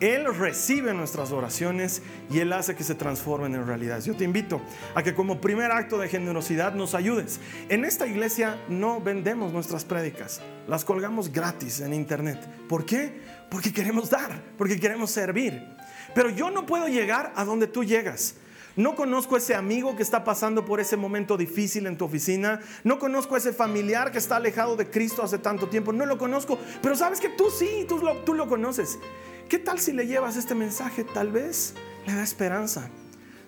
Él 0.00 0.32
recibe 0.34 0.94
nuestras 0.94 1.32
oraciones 1.32 2.02
y 2.30 2.38
Él 2.38 2.52
hace 2.52 2.76
que 2.76 2.84
se 2.84 2.94
transformen 2.94 3.54
en 3.54 3.66
realidades. 3.66 4.04
Yo 4.04 4.14
te 4.14 4.24
invito 4.24 4.60
a 4.94 5.02
que 5.02 5.14
como 5.14 5.40
primer 5.40 5.72
acto 5.72 5.98
de 5.98 6.08
generosidad 6.08 6.74
nos 6.74 6.94
ayudes. 6.94 7.40
En 7.68 7.84
esta 7.84 8.06
iglesia 8.06 8.58
no 8.68 9.00
vendemos 9.00 9.52
nuestras 9.52 9.84
prédicas, 9.84 10.40
las 10.68 10.84
colgamos 10.84 11.32
gratis 11.32 11.80
en 11.80 11.94
internet. 11.94 12.38
¿Por 12.68 12.84
qué? 12.84 13.20
Porque 13.50 13.72
queremos 13.72 14.10
dar, 14.10 14.42
porque 14.56 14.78
queremos 14.78 15.10
servir. 15.10 15.66
Pero 16.14 16.30
yo 16.30 16.50
no 16.50 16.66
puedo 16.66 16.88
llegar 16.88 17.32
a 17.34 17.44
donde 17.44 17.66
tú 17.66 17.84
llegas. 17.84 18.36
No 18.78 18.94
conozco 18.94 19.36
ese 19.36 19.56
amigo 19.56 19.96
que 19.96 20.04
está 20.04 20.22
pasando 20.22 20.64
por 20.64 20.78
ese 20.78 20.96
momento 20.96 21.36
difícil 21.36 21.88
en 21.88 21.98
tu 21.98 22.04
oficina. 22.04 22.60
No 22.84 23.00
conozco 23.00 23.36
ese 23.36 23.52
familiar 23.52 24.12
que 24.12 24.18
está 24.18 24.36
alejado 24.36 24.76
de 24.76 24.88
Cristo 24.88 25.20
hace 25.20 25.36
tanto 25.36 25.68
tiempo. 25.68 25.92
No 25.92 26.06
lo 26.06 26.16
conozco. 26.16 26.60
Pero 26.80 26.94
sabes 26.94 27.18
que 27.18 27.28
tú 27.28 27.50
sí, 27.50 27.84
tú 27.88 27.98
lo, 27.98 28.18
tú 28.18 28.34
lo 28.34 28.46
conoces. 28.46 29.00
¿Qué 29.48 29.58
tal 29.58 29.80
si 29.80 29.92
le 29.92 30.06
llevas 30.06 30.36
este 30.36 30.54
mensaje? 30.54 31.02
Tal 31.02 31.32
vez 31.32 31.74
le 32.06 32.14
da 32.14 32.22
esperanza. 32.22 32.88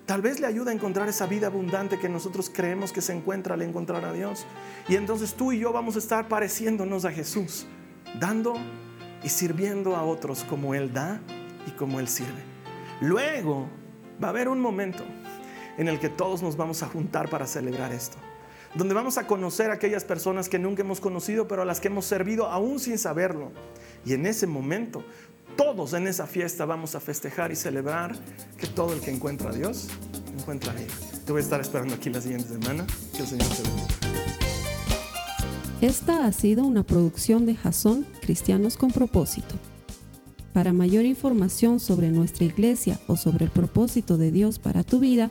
Tal 0.04 0.20
vez 0.20 0.40
le 0.40 0.48
ayuda 0.48 0.72
a 0.72 0.74
encontrar 0.74 1.08
esa 1.08 1.26
vida 1.26 1.46
abundante 1.46 2.00
que 2.00 2.08
nosotros 2.08 2.50
creemos 2.52 2.90
que 2.90 3.00
se 3.00 3.12
encuentra 3.12 3.54
al 3.54 3.62
encontrar 3.62 4.04
a 4.04 4.12
Dios. 4.12 4.46
Y 4.88 4.96
entonces 4.96 5.34
tú 5.34 5.52
y 5.52 5.60
yo 5.60 5.72
vamos 5.72 5.94
a 5.94 6.00
estar 6.00 6.26
pareciéndonos 6.26 7.04
a 7.04 7.12
Jesús 7.12 7.68
dando 8.18 8.54
y 9.22 9.28
sirviendo 9.28 9.94
a 9.94 10.02
otros 10.02 10.42
como 10.42 10.74
Él 10.74 10.92
da 10.92 11.20
y 11.68 11.70
como 11.70 12.00
Él 12.00 12.08
sirve. 12.08 12.42
Luego 13.00 13.68
va 14.20 14.26
a 14.26 14.30
haber 14.30 14.48
un 14.48 14.60
momento 14.60 15.04
en 15.80 15.88
el 15.88 15.98
que 15.98 16.10
todos 16.10 16.42
nos 16.42 16.58
vamos 16.58 16.82
a 16.82 16.88
juntar 16.88 17.30
para 17.30 17.46
celebrar 17.46 17.90
esto, 17.90 18.18
donde 18.74 18.92
vamos 18.92 19.16
a 19.16 19.26
conocer 19.26 19.70
a 19.70 19.74
aquellas 19.74 20.04
personas 20.04 20.50
que 20.50 20.58
nunca 20.58 20.82
hemos 20.82 21.00
conocido, 21.00 21.48
pero 21.48 21.62
a 21.62 21.64
las 21.64 21.80
que 21.80 21.88
hemos 21.88 22.04
servido 22.04 22.46
aún 22.46 22.78
sin 22.78 22.98
saberlo. 22.98 23.50
Y 24.04 24.12
en 24.12 24.26
ese 24.26 24.46
momento, 24.46 25.02
todos 25.56 25.94
en 25.94 26.06
esa 26.06 26.26
fiesta 26.26 26.66
vamos 26.66 26.94
a 26.94 27.00
festejar 27.00 27.50
y 27.50 27.56
celebrar 27.56 28.14
que 28.58 28.66
todo 28.66 28.92
el 28.92 29.00
que 29.00 29.10
encuentra 29.10 29.48
a 29.48 29.52
Dios 29.54 29.88
encuentra 30.38 30.74
vida. 30.74 30.92
Te 31.24 31.32
voy 31.32 31.40
a 31.40 31.44
estar 31.44 31.62
esperando 31.62 31.94
aquí 31.94 32.10
la 32.10 32.20
siguiente 32.20 32.48
semana. 32.48 32.86
Que 33.14 33.22
el 33.22 33.26
Señor 33.26 33.48
te 33.48 33.62
bendiga. 33.62 33.88
Esta 35.80 36.26
ha 36.26 36.32
sido 36.32 36.66
una 36.66 36.82
producción 36.82 37.46
de 37.46 37.54
Jason 37.54 38.06
Cristianos 38.20 38.76
con 38.76 38.90
Propósito. 38.90 39.54
Para 40.52 40.74
mayor 40.74 41.06
información 41.06 41.80
sobre 41.80 42.10
nuestra 42.10 42.44
iglesia 42.44 43.00
o 43.06 43.16
sobre 43.16 43.46
el 43.46 43.50
propósito 43.50 44.18
de 44.18 44.30
Dios 44.30 44.58
para 44.58 44.84
tu 44.84 45.00
vida, 45.00 45.30